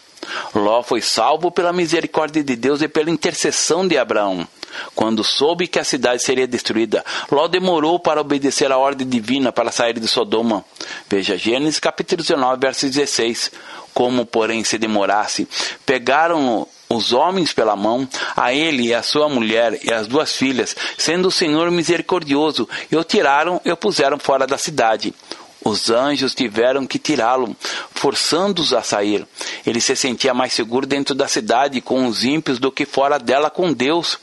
Ló 0.53 0.83
foi 0.83 1.01
salvo 1.01 1.49
pela 1.49 1.73
misericórdia 1.73 2.43
de 2.43 2.55
Deus 2.55 2.81
e 2.81 2.87
pela 2.87 3.09
intercessão 3.09 3.87
de 3.87 3.97
Abraão. 3.97 4.47
Quando 4.93 5.23
soube 5.23 5.67
que 5.67 5.79
a 5.79 5.83
cidade 5.83 6.21
seria 6.21 6.47
destruída, 6.47 7.03
Ló 7.31 7.47
demorou 7.47 7.99
para 7.99 8.21
obedecer 8.21 8.71
à 8.71 8.77
ordem 8.77 9.07
divina 9.07 9.51
para 9.51 9.71
sair 9.71 9.99
de 9.99 10.07
Sodoma. 10.07 10.63
Veja 11.09 11.37
Gênesis 11.37 11.79
capítulo 11.79 12.21
19, 12.21 12.59
verso 12.59 12.85
16. 12.85 13.51
Como, 13.93 14.25
porém, 14.25 14.63
se 14.63 14.77
demorasse, 14.77 15.47
pegaram-no 15.85 16.67
os 16.91 17.13
homens 17.13 17.53
pela 17.53 17.75
mão, 17.75 18.07
a 18.35 18.51
ele 18.51 18.87
e 18.87 18.93
a 18.95 19.03
sua 19.03 19.29
mulher 19.29 19.79
e 19.83 19.93
as 19.93 20.07
duas 20.07 20.35
filhas, 20.35 20.75
sendo 20.97 21.27
o 21.27 21.31
Senhor 21.31 21.69
misericordioso, 21.69 22.67
e 22.91 22.97
o 22.97 23.03
tiraram 23.03 23.61
e 23.63 23.71
o 23.71 23.77
puseram 23.77 24.17
fora 24.17 24.47
da 24.47 24.57
cidade. 24.57 25.13
Os 25.63 25.91
anjos 25.91 26.33
tiveram 26.33 26.87
que 26.87 26.97
tirá-lo, 26.97 27.55
forçando-os 27.93 28.73
a 28.73 28.81
sair. 28.81 29.27
Ele 29.67 29.79
se 29.79 29.95
sentia 29.95 30.33
mais 30.33 30.53
seguro 30.53 30.87
dentro 30.87 31.13
da 31.13 31.27
cidade 31.27 31.79
com 31.79 32.07
os 32.07 32.23
ímpios 32.23 32.57
do 32.57 32.71
que 32.71 32.85
fora 32.85 33.19
dela 33.19 33.51
com 33.51 33.71
Deus. 33.71 34.17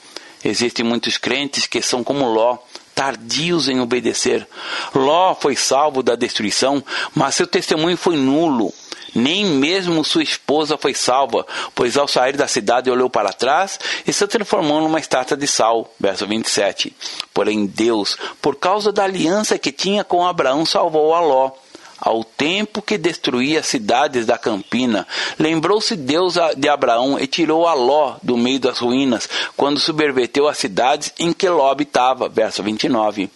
Existem 0.44 0.84
muitos 0.84 1.18
crentes 1.18 1.66
que 1.66 1.80
são 1.80 2.02
como 2.02 2.24
Ló, 2.24 2.58
tardios 2.96 3.68
em 3.68 3.80
obedecer. 3.80 4.48
Ló 4.92 5.36
foi 5.36 5.54
salvo 5.54 6.02
da 6.02 6.16
destruição, 6.16 6.82
mas 7.14 7.36
seu 7.36 7.46
testemunho 7.46 7.96
foi 7.96 8.16
nulo. 8.16 8.72
Nem 9.16 9.46
mesmo 9.46 10.04
sua 10.04 10.22
esposa 10.22 10.76
foi 10.76 10.92
salva, 10.92 11.46
pois 11.74 11.96
ao 11.96 12.06
sair 12.06 12.36
da 12.36 12.46
cidade 12.46 12.90
olhou 12.90 13.08
para 13.08 13.32
trás 13.32 13.80
e 14.06 14.12
se 14.12 14.26
transformou 14.26 14.82
numa 14.82 15.00
estátua 15.00 15.38
de 15.38 15.46
sal. 15.46 15.90
Verso 15.98 16.26
27. 16.26 16.94
Porém, 17.32 17.64
Deus, 17.64 18.18
por 18.42 18.56
causa 18.56 18.92
da 18.92 19.04
aliança 19.04 19.58
que 19.58 19.72
tinha 19.72 20.04
com 20.04 20.26
Abraão, 20.26 20.66
salvou 20.66 21.14
a 21.14 21.20
Ló 21.20 21.52
ao 21.98 22.22
tempo 22.22 22.82
que 22.82 22.98
destruía 22.98 23.60
as 23.60 23.66
cidades 23.66 24.26
da 24.26 24.36
campina, 24.36 25.06
lembrou-se 25.38 25.96
Deus 25.96 26.34
de 26.56 26.68
Abraão 26.68 27.18
e 27.18 27.26
tirou 27.26 27.66
a 27.66 27.72
Ló 27.72 28.16
do 28.22 28.36
meio 28.36 28.60
das 28.60 28.78
ruínas, 28.78 29.26
quando 29.56 29.80
subverteu 29.80 30.46
as 30.46 30.58
cidades 30.58 31.10
em 31.18 31.32
que 31.32 31.48
Ló 31.48 31.70
habitava. 31.70 32.28
Verso 32.28 32.62
29. 32.62 33.30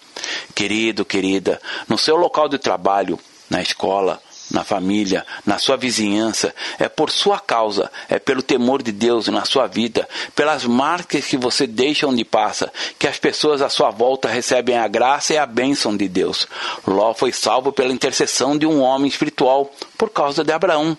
Querido, 0.54 1.06
querida, 1.06 1.58
no 1.88 1.96
seu 1.96 2.16
local 2.16 2.48
de 2.48 2.58
trabalho, 2.58 3.18
na 3.48 3.62
escola, 3.62 4.20
na 4.50 4.64
família, 4.64 5.24
na 5.46 5.58
sua 5.58 5.76
vizinhança, 5.76 6.54
é 6.78 6.88
por 6.88 7.10
sua 7.10 7.38
causa, 7.38 7.90
é 8.08 8.18
pelo 8.18 8.42
temor 8.42 8.82
de 8.82 8.92
Deus 8.92 9.28
na 9.28 9.44
sua 9.44 9.66
vida, 9.66 10.08
pelas 10.34 10.64
marcas 10.64 11.26
que 11.26 11.36
você 11.36 11.66
deixa 11.66 12.06
onde 12.06 12.24
passa, 12.24 12.72
que 12.98 13.06
as 13.06 13.18
pessoas 13.18 13.62
à 13.62 13.68
sua 13.68 13.90
volta 13.90 14.28
recebem 14.28 14.76
a 14.76 14.88
graça 14.88 15.34
e 15.34 15.38
a 15.38 15.46
bênção 15.46 15.96
de 15.96 16.08
Deus. 16.08 16.48
Ló 16.86 17.14
foi 17.14 17.32
salvo 17.32 17.72
pela 17.72 17.92
intercessão 17.92 18.58
de 18.58 18.66
um 18.66 18.80
homem 18.80 19.08
espiritual 19.08 19.70
por 19.96 20.10
causa 20.10 20.42
de 20.42 20.52
Abraão. 20.52 20.96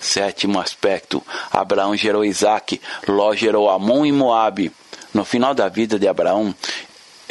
Sétimo 0.00 0.60
aspecto: 0.60 1.22
Abraão 1.50 1.96
gerou 1.96 2.24
Isaac, 2.24 2.80
Ló 3.06 3.34
gerou 3.34 3.70
Amon 3.70 4.04
e 4.04 4.12
Moabe. 4.12 4.72
No 5.14 5.24
final 5.24 5.54
da 5.54 5.68
vida 5.68 5.98
de 5.98 6.08
Abraão, 6.08 6.54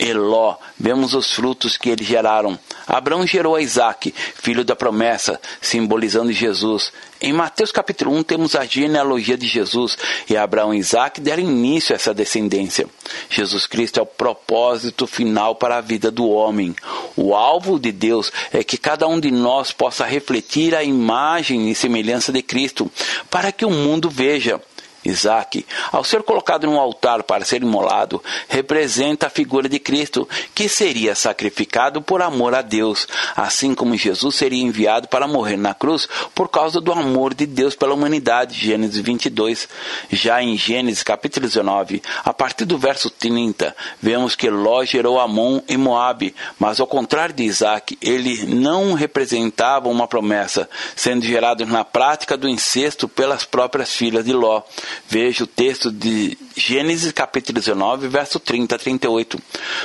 Eló, 0.04 0.56
vemos 0.80 1.14
os 1.14 1.32
frutos 1.32 1.78
que 1.78 1.88
eles 1.88 2.08
geraram. 2.08 2.58
Abraão 2.88 3.28
gerou 3.28 3.56
a 3.56 3.62
Isaac, 3.62 4.12
filho 4.34 4.66
da 4.66 4.76
promessa, 4.76 5.40
simbolizando 5.62 6.32
Jesus. 6.32 6.92
Em 7.22 7.32
Mateus 7.32 7.72
capítulo 7.72 8.16
1 8.16 8.24
temos 8.24 8.56
a 8.56 8.66
genealogia 8.66 9.38
de 9.38 9.48
Jesus 9.48 9.96
e 10.28 10.36
Abraão 10.36 10.74
e 10.74 10.80
Isaac 10.80 11.22
deram 11.22 11.44
início 11.44 11.94
a 11.94 11.98
essa 11.98 12.16
descendência. 12.16 12.88
Jesus 13.30 13.68
Cristo 13.68 14.00
é 14.00 14.02
o 14.02 14.08
propósito 14.08 15.06
final 15.06 15.54
para 15.54 15.78
a 15.78 15.82
vida 15.82 16.10
do 16.10 16.28
homem. 16.28 16.76
O 17.16 17.36
alvo 17.36 17.80
de 17.80 17.92
Deus 17.92 18.32
é 18.52 18.64
que 18.64 18.80
cada 18.80 19.08
um 19.08 19.20
de 19.20 19.30
nós 19.30 19.72
possa 19.72 20.04
refletir 20.04 20.74
a 20.74 20.84
imagem 20.84 21.70
e 21.70 21.76
semelhança 21.76 22.32
de 22.32 22.42
Cristo, 22.42 22.92
para 23.30 23.52
que 23.52 23.66
o 23.66 23.70
mundo 23.70 24.10
veja 24.10 24.60
Isaac, 25.04 25.66
ao 25.92 26.04
ser 26.04 26.24
colocado 26.24 26.68
num 26.68 26.80
altar 26.80 27.24
para 27.24 27.46
ser 27.46 27.62
imolado, 27.62 28.24
representa 28.48 29.28
a 29.28 29.30
figura 29.30 29.68
de 29.68 29.80
Cristo, 29.80 30.28
que 30.54 30.70
seria 30.70 31.16
sacrificado 31.16 32.02
por 32.02 32.22
amor 32.22 32.54
a 32.54 32.62
Deus, 32.62 33.08
assim 33.36 33.74
como 33.74 33.98
Jesus 33.98 34.36
seria 34.36 34.62
enviado 34.62 35.08
para 35.08 35.28
morrer 35.28 35.58
na 35.58 35.74
cruz 35.74 36.08
por 36.36 36.50
causa 36.50 36.80
do 36.80 36.92
amor 36.92 37.34
de 37.34 37.46
Deus 37.46 37.76
pela 37.76 37.94
humanidade. 37.94 38.60
Gênesis 38.60 39.00
22. 39.00 39.68
Já 40.12 40.42
em 40.42 40.56
Gênesis 40.58 41.04
capítulo 41.04 41.48
19, 41.48 42.02
a 42.24 42.34
partir 42.34 42.66
do 42.66 42.78
verso 42.78 43.10
30, 43.10 43.76
vemos 44.02 44.36
que 44.36 44.50
Ló 44.50 44.84
gerou 44.84 45.20
Amon 45.20 45.62
e 45.68 45.78
Moabe, 45.78 46.36
mas 46.60 46.80
ao 46.80 46.88
contrário 46.88 47.34
de 47.34 47.44
Isaac, 47.44 47.98
ele 48.02 48.46
não 48.46 48.94
representava 48.94 49.90
uma 49.90 50.08
promessa, 50.08 50.70
sendo 50.96 51.26
gerado 51.26 51.66
na 51.66 51.84
prática 51.84 52.38
do 52.38 52.48
incesto 52.48 53.08
pelas 53.08 53.46
próprias 53.46 53.92
filhas 53.94 54.26
de 54.26 54.34
Ló. 54.34 54.62
Veja 55.08 55.43
o 55.43 55.47
texto 55.47 55.91
de 55.91 56.38
Gênesis 56.56 57.12
capítulo 57.12 57.60
19, 57.60 58.08
verso 58.08 58.39
30 58.39 58.75
a 58.75 58.80
38. 58.80 59.39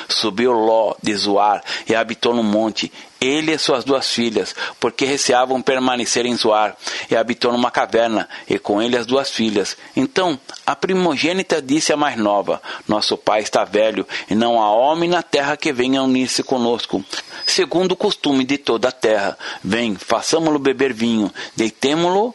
Subiu 0.08 0.52
Ló 0.52 0.94
de 1.02 1.14
Zoar 1.14 1.62
e 1.88 1.94
habitou 1.94 2.34
no 2.34 2.42
monte, 2.42 2.92
ele 3.20 3.52
e 3.52 3.58
suas 3.58 3.84
duas 3.84 4.10
filhas, 4.10 4.54
porque 4.78 5.04
receavam 5.04 5.62
permanecer 5.62 6.26
em 6.26 6.36
Zoar, 6.36 6.76
e 7.10 7.16
habitou 7.16 7.52
numa 7.52 7.70
caverna, 7.70 8.28
e 8.48 8.58
com 8.58 8.80
ele 8.80 8.96
as 8.96 9.06
duas 9.06 9.30
filhas. 9.30 9.76
Então 9.94 10.38
a 10.66 10.76
primogênita 10.76 11.60
disse 11.62 11.92
à 11.92 11.96
mais 11.96 12.16
nova: 12.16 12.60
Nosso 12.86 13.16
pai 13.16 13.40
está 13.40 13.64
velho, 13.64 14.06
e 14.30 14.34
não 14.34 14.60
há 14.60 14.70
homem 14.70 15.08
na 15.08 15.22
terra 15.22 15.56
que 15.56 15.72
venha 15.72 16.02
unir-se 16.02 16.42
conosco. 16.42 17.04
Segundo 17.46 17.92
o 17.92 17.96
costume 17.96 18.44
de 18.44 18.58
toda 18.58 18.88
a 18.88 18.92
terra, 18.92 19.38
vem, 19.62 19.94
façamo-lo 19.96 20.58
beber 20.58 20.92
vinho, 20.92 21.32
deitemo-lo 21.54 22.34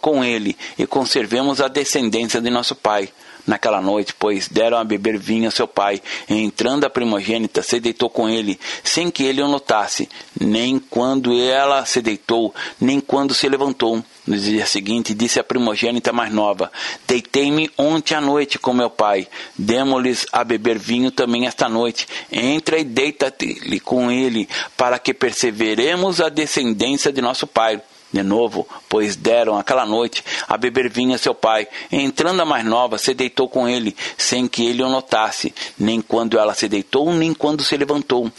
com 0.00 0.24
ele, 0.24 0.56
e 0.78 0.86
conservemos 0.86 1.60
a 1.60 1.68
descendência 1.68 2.40
de 2.40 2.50
nosso 2.50 2.74
pai. 2.74 3.08
naquela 3.46 3.80
noite, 3.80 4.14
pois 4.16 4.48
deram 4.48 4.78
a 4.78 4.84
beber 4.84 5.18
vinho 5.18 5.48
a 5.48 5.50
seu 5.50 5.66
pai. 5.66 6.00
E 6.28 6.34
entrando 6.34 6.84
a 6.84 6.90
primogênita, 6.90 7.62
se 7.62 7.80
deitou 7.80 8.08
com 8.08 8.28
ele, 8.28 8.58
sem 8.84 9.10
que 9.10 9.24
ele 9.24 9.42
o 9.42 9.48
notasse, 9.48 10.08
nem 10.38 10.78
quando 10.78 11.38
ela 11.38 11.84
se 11.84 12.00
deitou, 12.00 12.54
nem 12.80 13.00
quando 13.00 13.34
se 13.34 13.48
levantou. 13.48 14.02
No 14.26 14.38
dia 14.38 14.66
seguinte, 14.66 15.14
disse 15.14 15.40
a 15.40 15.44
primogênita 15.44 16.12
mais 16.12 16.32
nova: 16.32 16.70
Deitei-me 17.06 17.70
ontem 17.76 18.14
à 18.14 18.20
noite 18.20 18.58
com 18.58 18.72
meu 18.72 18.90
pai. 18.90 19.26
Demos-lhes 19.56 20.26
a 20.32 20.44
beber 20.44 20.78
vinho 20.78 21.10
também 21.10 21.46
esta 21.46 21.68
noite. 21.68 22.06
Entra 22.30 22.78
e 22.78 22.84
deita-te 22.84 23.80
com 23.80 24.10
ele, 24.10 24.48
para 24.76 24.98
que 24.98 25.12
perseveremos 25.12 26.20
a 26.20 26.28
descendência 26.28 27.12
de 27.12 27.20
nosso 27.20 27.46
pai 27.46 27.80
de 28.12 28.22
novo, 28.22 28.66
pois 28.88 29.14
deram 29.14 29.56
aquela 29.56 29.86
noite 29.86 30.24
a 30.48 30.56
beber 30.56 30.90
vinho 30.90 31.14
a 31.14 31.18
seu 31.18 31.34
pai. 31.34 31.68
Entrando 31.90 32.42
a 32.42 32.44
mais 32.44 32.64
nova, 32.64 32.98
se 32.98 33.14
deitou 33.14 33.48
com 33.48 33.68
ele, 33.68 33.96
sem 34.18 34.48
que 34.48 34.66
ele 34.66 34.82
o 34.82 34.88
notasse, 34.88 35.54
nem 35.78 36.00
quando 36.00 36.38
ela 36.38 36.54
se 36.54 36.68
deitou, 36.68 37.12
nem 37.12 37.32
quando 37.32 37.62
se 37.62 37.76
levantou. 37.76 38.30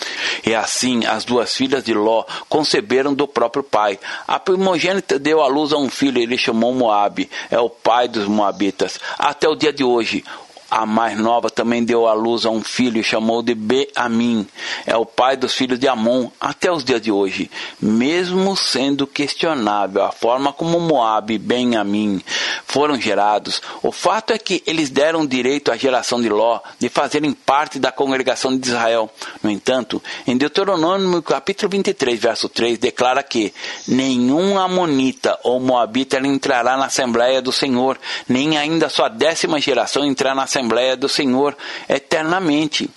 E 0.45 0.53
assim 0.53 1.05
as 1.05 1.23
duas 1.23 1.55
filhas 1.55 1.83
de 1.83 1.93
Ló 1.93 2.25
conceberam 2.49 3.13
do 3.13 3.27
próprio 3.27 3.63
pai. 3.63 3.99
A 4.27 4.39
primogênita 4.39 5.17
deu 5.17 5.41
à 5.41 5.47
luz 5.47 5.71
a 5.71 5.77
um 5.77 5.89
filho, 5.89 6.21
ele 6.21 6.37
chamou 6.37 6.73
Moabe, 6.73 7.29
é 7.49 7.59
o 7.59 7.69
pai 7.69 8.07
dos 8.07 8.27
moabitas. 8.27 8.99
Até 9.17 9.47
o 9.47 9.55
dia 9.55 9.71
de 9.71 9.83
hoje, 9.83 10.23
a 10.71 10.85
mais 10.85 11.19
nova 11.19 11.49
também 11.49 11.83
deu 11.83 12.07
à 12.07 12.13
luz 12.13 12.45
a 12.45 12.49
um 12.49 12.63
filho 12.63 12.97
e 12.97 13.03
chamou 13.03 13.43
de 13.43 13.53
Be-Amim. 13.53 14.47
É 14.85 14.95
o 14.95 15.05
pai 15.05 15.35
dos 15.35 15.53
filhos 15.53 15.77
de 15.77 15.85
Amon 15.85 16.29
até 16.39 16.71
os 16.71 16.85
dias 16.85 17.01
de 17.01 17.11
hoje. 17.11 17.51
Mesmo 17.81 18.55
sendo 18.55 19.05
questionável 19.05 20.01
a 20.01 20.13
forma 20.13 20.53
como 20.53 20.79
Moab 20.79 21.33
e 21.33 21.37
Ben-Amim 21.37 22.21
foram 22.65 22.99
gerados, 22.99 23.61
o 23.83 23.91
fato 23.91 24.31
é 24.31 24.37
que 24.37 24.63
eles 24.65 24.89
deram 24.89 25.25
direito 25.25 25.73
à 25.73 25.75
geração 25.75 26.21
de 26.21 26.29
Ló 26.29 26.61
de 26.79 26.87
fazerem 26.87 27.33
parte 27.33 27.77
da 27.77 27.91
congregação 27.91 28.57
de 28.57 28.65
Israel. 28.65 29.09
No 29.43 29.51
entanto, 29.51 30.01
em 30.25 30.37
Deuteronômio 30.37 31.21
capítulo 31.21 31.69
23, 31.69 32.17
verso 32.17 32.47
3, 32.47 32.77
declara 32.77 33.21
que 33.23 33.53
nenhum 33.85 34.57
amonita 34.57 35.37
ou 35.43 35.59
moabita 35.59 36.17
entrará 36.25 36.77
na 36.77 36.85
Assembleia 36.85 37.41
do 37.41 37.51
Senhor, 37.51 37.99
nem 38.29 38.57
ainda 38.57 38.87
sua 38.87 39.09
décima 39.09 39.59
geração 39.59 40.05
entrará 40.05 40.33
na 40.33 40.43
Assembleia 40.43 40.60
Assembleia 40.61 40.95
do 40.95 41.09
Senhor 41.09 41.57
eternamente. 41.89 42.89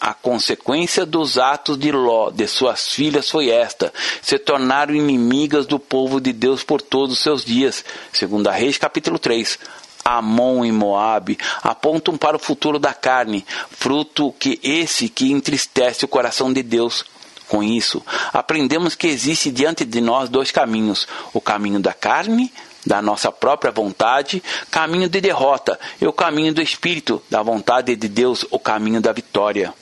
A 0.00 0.12
consequência 0.12 1.06
dos 1.06 1.38
atos 1.38 1.78
de 1.78 1.92
Ló, 1.92 2.28
de 2.28 2.48
suas 2.48 2.88
filhas, 2.88 3.30
foi 3.30 3.50
esta: 3.50 3.94
se 4.20 4.36
tornaram 4.36 4.92
inimigas 4.92 5.64
do 5.64 5.78
povo 5.78 6.20
de 6.20 6.32
Deus 6.32 6.64
por 6.64 6.82
todos 6.82 7.14
os 7.14 7.22
seus 7.22 7.44
dias. 7.44 7.84
Segundo 8.12 8.48
a 8.48 8.52
Reis, 8.52 8.76
capítulo 8.76 9.16
3. 9.16 9.58
Amon 10.04 10.64
e 10.64 10.72
Moabe 10.72 11.38
apontam 11.62 12.18
para 12.18 12.36
o 12.36 12.40
futuro 12.40 12.80
da 12.80 12.92
carne, 12.92 13.46
fruto 13.70 14.34
que 14.36 14.58
esse 14.60 15.08
que 15.08 15.30
entristece 15.30 16.04
o 16.04 16.08
coração 16.08 16.52
de 16.52 16.64
Deus. 16.64 17.04
Com 17.46 17.62
isso, 17.62 18.02
aprendemos 18.32 18.96
que 18.96 19.06
existe 19.06 19.52
diante 19.52 19.84
de 19.84 20.00
nós 20.00 20.28
dois 20.28 20.50
caminhos: 20.50 21.06
o 21.32 21.40
caminho 21.40 21.78
da 21.78 21.92
carne 21.92 22.52
da 22.84 23.00
nossa 23.00 23.30
própria 23.30 23.70
vontade, 23.70 24.42
caminho 24.70 25.08
de 25.08 25.20
derrota, 25.20 25.78
e 26.00 26.06
o 26.06 26.12
caminho 26.12 26.52
do 26.52 26.60
Espírito, 26.60 27.22
da 27.30 27.42
vontade 27.42 27.94
de 27.94 28.08
Deus, 28.08 28.44
o 28.50 28.58
caminho 28.58 29.00
da 29.00 29.12
vitória. 29.12 29.72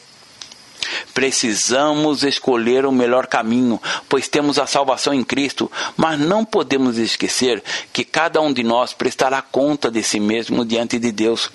Precisamos 1.12 2.22
escolher 2.22 2.86
o 2.86 2.92
melhor 2.92 3.26
caminho, 3.26 3.80
pois 4.08 4.28
temos 4.28 4.58
a 4.58 4.66
salvação 4.66 5.12
em 5.12 5.22
Cristo, 5.22 5.70
mas 5.96 6.18
não 6.18 6.44
podemos 6.44 6.98
esquecer 6.98 7.62
que 7.92 8.04
cada 8.04 8.40
um 8.40 8.52
de 8.52 8.62
nós 8.62 8.92
prestará 8.92 9.42
conta 9.42 9.90
de 9.90 10.02
si 10.02 10.18
mesmo 10.18 10.64
diante 10.64 10.98
de 10.98 11.12
Deus. 11.12 11.50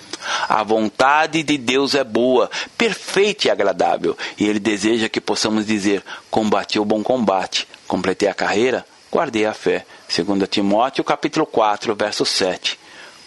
A 0.48 0.64
vontade 0.64 1.44
de 1.44 1.58
Deus 1.58 1.96
é 1.96 2.04
boa, 2.04 2.50
perfeita 2.78 3.48
e 3.48 3.52
agradável, 3.52 4.18
e 4.38 4.46
Ele 4.46 4.60
deseja 4.60 5.10
que 5.10 5.22
possamos 5.22 5.66
dizer: 5.66 6.04
Combati 6.30 6.80
o 6.80 6.86
bom 6.86 7.04
combate, 7.04 7.68
completei 7.88 8.30
a 8.30 8.34
carreira, 8.34 8.86
guardei 9.12 9.46
a 9.46 9.54
fé. 9.54 9.86
2 10.08 10.50
Timóteo 10.50 11.04
capítulo 11.04 11.46
4, 11.46 11.96
verso 11.96 12.26
7. 12.26 12.80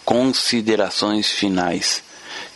Considerações 0.05 1.31
finais. 1.31 2.03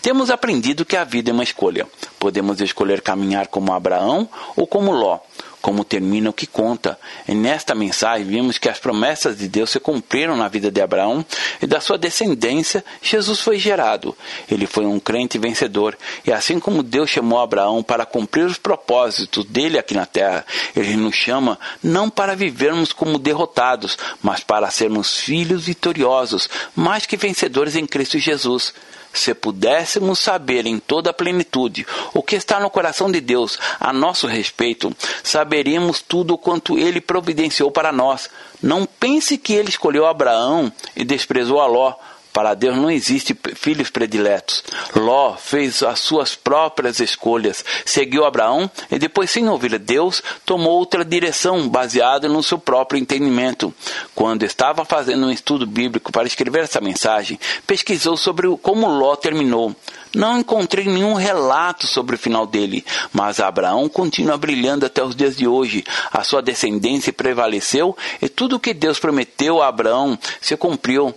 Temos 0.01 0.29
aprendido 0.29 0.85
que 0.85 0.95
a 0.95 1.03
vida 1.03 1.29
é 1.29 1.33
uma 1.33 1.43
escolha. 1.43 1.87
Podemos 2.17 2.59
escolher 2.61 3.01
caminhar 3.01 3.47
como 3.47 3.73
Abraão 3.73 4.27
ou 4.55 4.65
como 4.65 4.91
Ló 4.91 5.19
como 5.63 5.85
termina 5.85 6.29
o 6.29 6.33
que 6.33 6.45
conta. 6.45 6.99
E 7.25 7.33
nesta 7.33 7.73
mensagem 7.73 8.27
vimos 8.27 8.57
que 8.57 8.67
as 8.67 8.79
promessas 8.79 9.37
de 9.37 9.47
Deus 9.47 9.69
se 9.69 9.79
cumpriram 9.79 10.35
na 10.35 10.49
vida 10.49 10.69
de 10.69 10.81
Abraão 10.81 11.25
e 11.61 11.65
da 11.65 11.79
sua 11.79 11.97
descendência 11.97 12.83
Jesus 13.01 13.39
foi 13.39 13.57
gerado. 13.57 14.13
Ele 14.51 14.67
foi 14.67 14.85
um 14.85 14.99
crente 14.99 15.37
vencedor 15.37 15.97
e 16.25 16.33
assim 16.33 16.59
como 16.59 16.83
Deus 16.83 17.09
chamou 17.09 17.39
Abraão 17.39 17.81
para 17.81 18.05
cumprir 18.05 18.45
os 18.45 18.57
propósitos 18.57 19.45
dele 19.45 19.79
aqui 19.79 19.93
na 19.93 20.05
terra, 20.05 20.45
ele 20.75 20.97
nos 20.97 21.15
chama 21.15 21.57
não 21.81 22.09
para 22.09 22.35
vivermos 22.35 22.91
como 22.91 23.17
derrotados, 23.17 23.97
mas 24.21 24.41
para 24.41 24.69
sermos 24.69 25.17
filhos 25.17 25.65
vitoriosos, 25.65 26.49
mais 26.75 27.05
que 27.05 27.15
vencedores 27.15 27.77
em 27.77 27.87
Cristo 27.87 28.19
Jesus. 28.19 28.73
Se 29.13 29.33
pudéssemos 29.35 30.19
saber 30.19 30.65
em 30.65 30.79
toda 30.79 31.11
a 31.11 31.13
plenitude 31.13 31.85
o 32.13 32.23
que 32.23 32.35
está 32.35 32.59
no 32.59 32.69
coração 32.69 33.11
de 33.11 33.21
Deus 33.21 33.59
a 33.79 33.93
nosso 33.93 34.25
respeito, 34.25 34.93
saberíamos 35.23 36.01
tudo 36.01 36.37
quanto 36.37 36.77
ele 36.77 36.99
providenciou 36.99 37.71
para 37.71 37.91
nós. 37.91 38.29
Não 38.61 38.85
pense 38.85 39.37
que 39.37 39.53
ele 39.53 39.69
escolheu 39.69 40.07
Abraão 40.07 40.71
e 40.95 41.05
desprezou 41.05 41.61
a 41.61 41.67
Ló 41.67 41.93
para 42.33 42.55
Deus 42.55 42.75
não 42.75 42.89
existe 42.89 43.37
filhos 43.55 43.91
prediletos. 43.91 44.63
Ló 44.95 45.35
fez 45.37 45.83
as 45.83 45.99
suas 45.99 46.33
próprias 46.33 46.99
escolhas, 46.99 47.63
seguiu 47.85 48.25
Abraão 48.25 48.69
e 48.91 48.97
depois, 48.97 49.29
sem 49.29 49.47
ouvir 49.47 49.77
Deus, 49.77 50.23
tomou 50.43 50.73
outra 50.79 51.05
direção 51.05 51.69
baseada 51.69 52.27
no 52.27 52.41
seu 52.41 52.57
próprio 52.57 52.99
entendimento. 52.99 53.73
Quando 54.15 54.43
estava 54.43 54.83
fazendo 54.83 55.27
um 55.27 55.31
estudo 55.31 55.67
bíblico 55.67 56.11
para 56.11 56.27
escrever 56.27 56.63
essa 56.63 56.81
mensagem, 56.81 57.39
pesquisou 57.67 58.17
sobre 58.17 58.47
como 58.57 58.87
Ló 58.87 59.15
terminou. 59.15 59.75
Não 60.15 60.39
encontrei 60.39 60.85
nenhum 60.85 61.15
relato 61.15 61.87
sobre 61.87 62.15
o 62.15 62.19
final 62.19 62.45
dele, 62.45 62.85
mas 63.11 63.39
Abraão 63.39 63.89
continua 63.89 64.37
brilhando 64.37 64.85
até 64.85 65.03
os 65.03 65.15
dias 65.15 65.35
de 65.35 65.47
hoje. 65.47 65.83
A 66.11 66.23
sua 66.23 66.41
descendência 66.41 67.11
prevaleceu 67.11 67.97
e 68.21 68.29
tudo 68.29 68.57
o 68.57 68.59
que 68.59 68.73
Deus 68.73 68.99
prometeu 68.99 69.61
a 69.61 69.67
Abraão 69.67 70.17
se 70.39 70.55
cumpriu. 70.55 71.15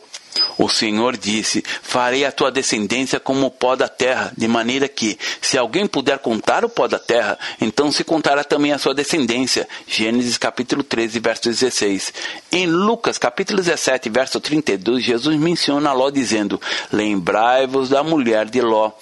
O 0.59 0.69
Senhor 0.69 1.17
disse: 1.17 1.63
Farei 1.83 2.25
a 2.25 2.33
tua 2.33 2.51
descendência 2.51 3.21
como 3.21 3.47
o 3.47 3.51
pó 3.51 3.77
da 3.77 3.89
terra, 3.89 4.33
de 4.37 4.49
maneira 4.49 4.89
que, 4.89 5.19
se 5.41 5.59
alguém 5.59 5.87
puder 5.87 6.19
contar 6.19 6.65
o 6.65 6.69
pó 6.69 6.89
da 6.89 6.99
terra, 6.99 7.39
então 7.61 7.91
se 7.93 8.05
contará 8.05 8.45
também 8.45 8.73
a 8.73 8.79
sua 8.79 8.95
descendência. 8.95 9.69
Gênesis 9.87 10.39
capítulo 10.39 10.83
13, 10.83 11.19
verso 11.21 11.43
16. 11.45 12.13
Em 12.53 12.67
Lucas 12.67 13.19
capítulo 13.19 13.63
17, 13.63 14.09
verso 14.09 14.41
32, 14.41 15.05
Jesus 15.05 15.37
menciona 15.37 15.93
Ló 15.93 16.11
dizendo: 16.11 16.61
Lembrai-vos 16.93 17.91
da 17.91 18.03
mulher 18.03 18.47
de 18.47 18.61
Ló 18.61 18.93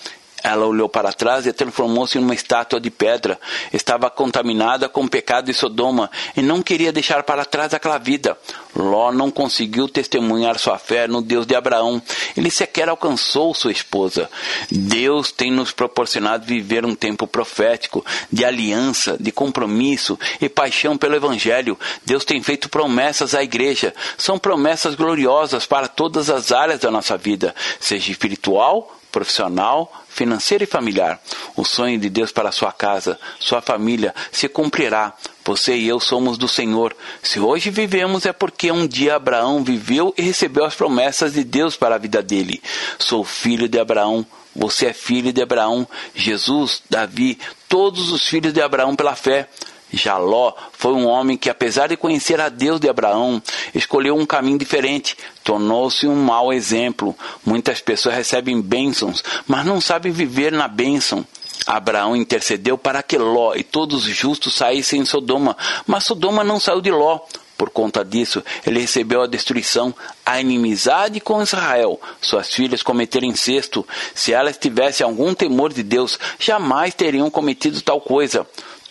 ela 0.44 0.66
olhou 0.66 0.90
para 0.90 1.10
trás 1.10 1.46
e 1.46 1.52
transformou-se 1.54 2.18
em 2.18 2.20
uma 2.20 2.34
estátua 2.34 2.78
de 2.78 2.90
pedra. 2.90 3.40
Estava 3.72 4.10
contaminada 4.10 4.90
com 4.90 5.04
o 5.04 5.08
pecado 5.08 5.46
de 5.46 5.54
Sodoma 5.54 6.10
e 6.36 6.42
não 6.42 6.62
queria 6.62 6.92
deixar 6.92 7.22
para 7.22 7.46
trás 7.46 7.72
aquela 7.72 7.96
vida. 7.96 8.36
Ló 8.76 9.10
não 9.10 9.30
conseguiu 9.30 9.88
testemunhar 9.88 10.58
sua 10.58 10.78
fé 10.78 11.08
no 11.08 11.22
Deus 11.22 11.46
de 11.46 11.54
Abraão. 11.54 12.02
Ele 12.36 12.50
sequer 12.50 12.90
alcançou 12.90 13.54
sua 13.54 13.72
esposa. 13.72 14.28
Deus 14.70 15.32
tem 15.32 15.50
nos 15.50 15.72
proporcionado 15.72 16.44
viver 16.44 16.84
um 16.84 16.94
tempo 16.94 17.26
profético, 17.26 18.04
de 18.30 18.44
aliança, 18.44 19.16
de 19.18 19.32
compromisso 19.32 20.18
e 20.42 20.48
paixão 20.50 20.98
pelo 20.98 21.16
Evangelho. 21.16 21.78
Deus 22.04 22.22
tem 22.22 22.42
feito 22.42 22.68
promessas 22.68 23.34
à 23.34 23.42
igreja. 23.42 23.94
São 24.18 24.38
promessas 24.38 24.94
gloriosas 24.94 25.64
para 25.64 25.88
todas 25.88 26.28
as 26.28 26.52
áreas 26.52 26.80
da 26.80 26.90
nossa 26.90 27.16
vida, 27.16 27.54
seja 27.80 28.12
espiritual, 28.12 28.94
profissional, 29.14 29.92
financeira 30.08 30.64
e 30.64 30.66
familiar. 30.66 31.20
O 31.54 31.64
sonho 31.64 31.96
de 32.00 32.10
Deus 32.10 32.32
para 32.32 32.50
sua 32.50 32.72
casa, 32.72 33.16
sua 33.38 33.62
família, 33.62 34.12
se 34.32 34.48
cumprirá. 34.48 35.12
Você 35.44 35.76
e 35.76 35.86
eu 35.86 36.00
somos 36.00 36.36
do 36.36 36.48
Senhor. 36.48 36.96
Se 37.22 37.38
hoje 37.38 37.70
vivemos 37.70 38.26
é 38.26 38.32
porque 38.32 38.72
um 38.72 38.88
dia 38.88 39.14
Abraão 39.14 39.62
viveu 39.62 40.12
e 40.18 40.22
recebeu 40.22 40.64
as 40.64 40.74
promessas 40.74 41.34
de 41.34 41.44
Deus 41.44 41.76
para 41.76 41.94
a 41.94 41.98
vida 41.98 42.20
dele. 42.20 42.60
Sou 42.98 43.22
filho 43.22 43.68
de 43.68 43.78
Abraão. 43.78 44.26
Você 44.56 44.86
é 44.86 44.92
filho 44.92 45.32
de 45.32 45.40
Abraão. 45.40 45.86
Jesus, 46.12 46.82
Davi, 46.90 47.38
todos 47.68 48.10
os 48.10 48.26
filhos 48.26 48.52
de 48.52 48.60
Abraão 48.60 48.96
pela 48.96 49.14
fé. 49.14 49.48
Jaló 49.94 50.52
foi 50.72 50.92
um 50.92 51.06
homem 51.06 51.36
que, 51.36 51.50
apesar 51.50 51.88
de 51.88 51.96
conhecer 51.96 52.40
a 52.40 52.48
Deus 52.48 52.80
de 52.80 52.88
Abraão, 52.88 53.42
escolheu 53.74 54.16
um 54.16 54.26
caminho 54.26 54.58
diferente, 54.58 55.16
tornou-se 55.42 56.06
um 56.06 56.16
mau 56.16 56.52
exemplo. 56.52 57.16
Muitas 57.44 57.80
pessoas 57.80 58.14
recebem 58.14 58.60
bênçãos, 58.60 59.22
mas 59.46 59.64
não 59.64 59.80
sabem 59.80 60.12
viver 60.12 60.52
na 60.52 60.68
bênção. 60.68 61.26
Abraão 61.66 62.14
intercedeu 62.14 62.76
para 62.76 63.02
que 63.02 63.16
Ló 63.16 63.54
e 63.54 63.62
todos 63.62 64.06
os 64.06 64.14
justos 64.14 64.54
saíssem 64.54 65.00
em 65.00 65.04
Sodoma, 65.04 65.56
mas 65.86 66.04
Sodoma 66.04 66.44
não 66.44 66.60
saiu 66.60 66.80
de 66.80 66.90
Ló. 66.90 67.20
Por 67.56 67.70
conta 67.70 68.04
disso, 68.04 68.42
ele 68.66 68.80
recebeu 68.80 69.22
a 69.22 69.28
destruição, 69.28 69.94
a 70.26 70.40
inimizade 70.40 71.20
com 71.20 71.40
Israel. 71.40 72.00
Suas 72.20 72.52
filhas 72.52 72.82
cometeram 72.82 73.28
incesto. 73.28 73.86
Se 74.12 74.32
elas 74.32 74.58
tivessem 74.58 75.06
algum 75.06 75.32
temor 75.32 75.72
de 75.72 75.84
Deus, 75.84 76.18
jamais 76.38 76.94
teriam 76.94 77.30
cometido 77.30 77.80
tal 77.80 78.00
coisa. 78.00 78.44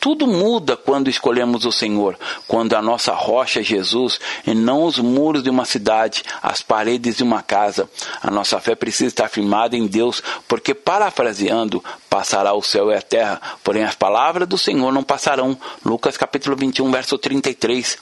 Tudo 0.03 0.27
muda 0.27 0.75
quando 0.75 1.09
escolhemos 1.09 1.63
o 1.63 1.71
Senhor, 1.71 2.19
quando 2.45 2.73
a 2.73 2.81
nossa 2.81 3.13
rocha 3.13 3.61
é 3.61 3.63
Jesus 3.63 4.19
e 4.45 4.53
não 4.53 4.83
os 4.83 4.99
muros 4.99 5.41
de 5.41 5.49
uma 5.49 5.63
cidade, 5.63 6.23
as 6.41 6.61
paredes 6.61 7.15
de 7.15 7.23
uma 7.23 7.41
casa. 7.41 7.89
A 8.21 8.29
nossa 8.29 8.59
fé 8.59 8.75
precisa 8.75 9.07
estar 9.07 9.29
firmada 9.29 9.77
em 9.77 9.87
Deus, 9.87 10.21
porque, 10.45 10.73
parafraseando, 10.73 11.81
passará 12.09 12.53
o 12.53 12.61
céu 12.61 12.91
e 12.91 12.95
a 12.95 13.01
terra, 13.01 13.41
porém 13.63 13.85
as 13.85 13.95
palavras 13.95 14.45
do 14.45 14.57
Senhor 14.57 14.91
não 14.91 15.03
passarão. 15.03 15.57
Lucas 15.85 16.17
capítulo 16.17 16.57
21, 16.57 16.91
verso 16.91 17.17
33. 17.17 17.97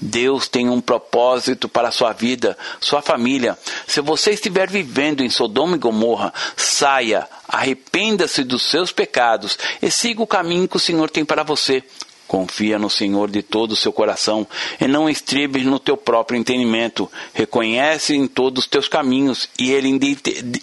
Deus 0.00 0.48
tem 0.48 0.68
um 0.68 0.80
propósito 0.80 1.68
para 1.68 1.86
a 1.86 1.92
sua 1.92 2.12
vida, 2.12 2.58
sua 2.80 3.00
família. 3.00 3.56
Se 3.86 4.00
você 4.00 4.32
estiver 4.32 4.68
vivendo 4.68 5.22
em 5.22 5.30
Sodoma 5.30 5.76
e 5.76 5.78
Gomorra, 5.78 6.34
saia, 6.56 7.28
Arrependa-se 7.48 8.42
dos 8.44 8.62
seus 8.62 8.92
pecados 8.92 9.58
e 9.80 9.90
siga 9.90 10.22
o 10.22 10.26
caminho 10.26 10.68
que 10.68 10.76
o 10.76 10.80
Senhor 10.80 11.10
tem 11.10 11.24
para 11.24 11.42
você. 11.42 11.82
Confia 12.26 12.78
no 12.78 12.88
Senhor 12.88 13.30
de 13.30 13.42
todo 13.42 13.72
o 13.72 13.76
seu 13.76 13.92
coração 13.92 14.46
e 14.80 14.88
não 14.88 15.08
estribes 15.10 15.64
no 15.66 15.78
teu 15.78 15.96
próprio 15.96 16.38
entendimento. 16.38 17.10
Reconhece 17.34 18.14
em 18.14 18.26
todos 18.26 18.64
os 18.64 18.70
teus 18.70 18.88
caminhos 18.88 19.48
e 19.58 19.70
ele 19.70 19.88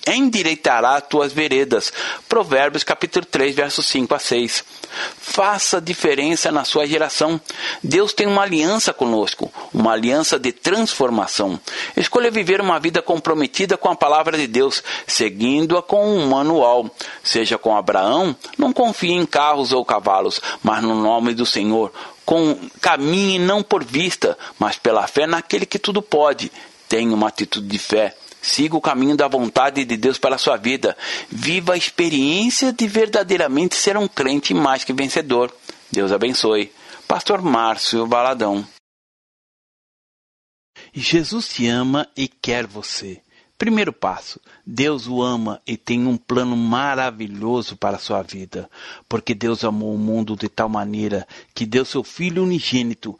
endireitará 0.07 0.95
as 0.95 1.07
tuas 1.07 1.31
veredas. 1.31 1.93
Provérbios 2.27 2.83
capítulo 2.83 3.25
3, 3.25 3.55
versos 3.55 3.85
5 3.85 4.15
a 4.15 4.19
6. 4.19 4.63
Faça 5.17 5.79
diferença 5.79 6.51
na 6.51 6.63
sua 6.63 6.85
geração. 6.85 7.39
Deus 7.83 8.13
tem 8.13 8.27
uma 8.27 8.41
aliança 8.41 8.93
conosco, 8.93 9.51
uma 9.73 9.93
aliança 9.93 10.37
de 10.37 10.51
transformação. 10.51 11.59
Escolha 11.95 12.29
viver 12.29 12.61
uma 12.61 12.79
vida 12.79 13.01
comprometida 13.01 13.77
com 13.77 13.89
a 13.89 13.95
palavra 13.95 14.37
de 14.37 14.47
Deus, 14.47 14.83
seguindo-a 15.07 15.81
com 15.81 16.05
um 16.05 16.27
manual. 16.27 16.89
Seja 17.23 17.57
com 17.57 17.75
Abraão, 17.75 18.35
não 18.57 18.73
confie 18.73 19.11
em 19.11 19.25
carros 19.25 19.71
ou 19.71 19.85
cavalos, 19.85 20.41
mas 20.61 20.83
no 20.83 20.95
nome 20.95 21.33
do 21.33 21.45
Senhor. 21.45 21.91
Com 22.25 22.57
caminhe 22.79 23.39
não 23.39 23.63
por 23.63 23.83
vista, 23.83 24.37
mas 24.59 24.77
pela 24.77 25.07
fé 25.07 25.25
naquele 25.25 25.65
que 25.65 25.79
tudo 25.79 26.01
pode. 26.01 26.51
Tenha 26.87 27.13
uma 27.13 27.27
atitude 27.27 27.67
de 27.67 27.79
fé. 27.79 28.15
Siga 28.41 28.75
o 28.75 28.81
caminho 28.81 29.15
da 29.15 29.27
vontade 29.27 29.85
de 29.85 29.95
Deus 29.95 30.17
para 30.17 30.35
a 30.35 30.39
sua 30.39 30.57
vida. 30.57 30.97
Viva 31.29 31.73
a 31.73 31.77
experiência 31.77 32.73
de 32.73 32.87
verdadeiramente 32.87 33.75
ser 33.75 33.95
um 33.97 34.07
crente 34.07 34.53
mais 34.53 34.83
que 34.83 34.93
vencedor. 34.93 35.53
Deus 35.91 36.11
abençoe. 36.11 36.71
Pastor 37.07 37.41
Márcio 37.41 38.07
Valadão. 38.07 38.65
Jesus 40.93 41.47
te 41.49 41.67
ama 41.67 42.07
e 42.17 42.27
quer 42.27 42.65
você. 42.65 43.21
Primeiro 43.57 43.93
passo: 43.93 44.41
Deus 44.65 45.07
o 45.07 45.21
ama 45.21 45.61
e 45.67 45.77
tem 45.77 46.07
um 46.07 46.17
plano 46.17 46.57
maravilhoso 46.57 47.77
para 47.77 47.97
a 47.97 47.99
sua 47.99 48.23
vida, 48.23 48.67
porque 49.07 49.35
Deus 49.35 49.63
amou 49.63 49.93
o 49.93 49.99
mundo 49.99 50.35
de 50.35 50.49
tal 50.49 50.67
maneira 50.67 51.27
que 51.53 51.63
deu 51.63 51.85
seu 51.85 52.03
Filho 52.03 52.43
unigênito 52.43 53.19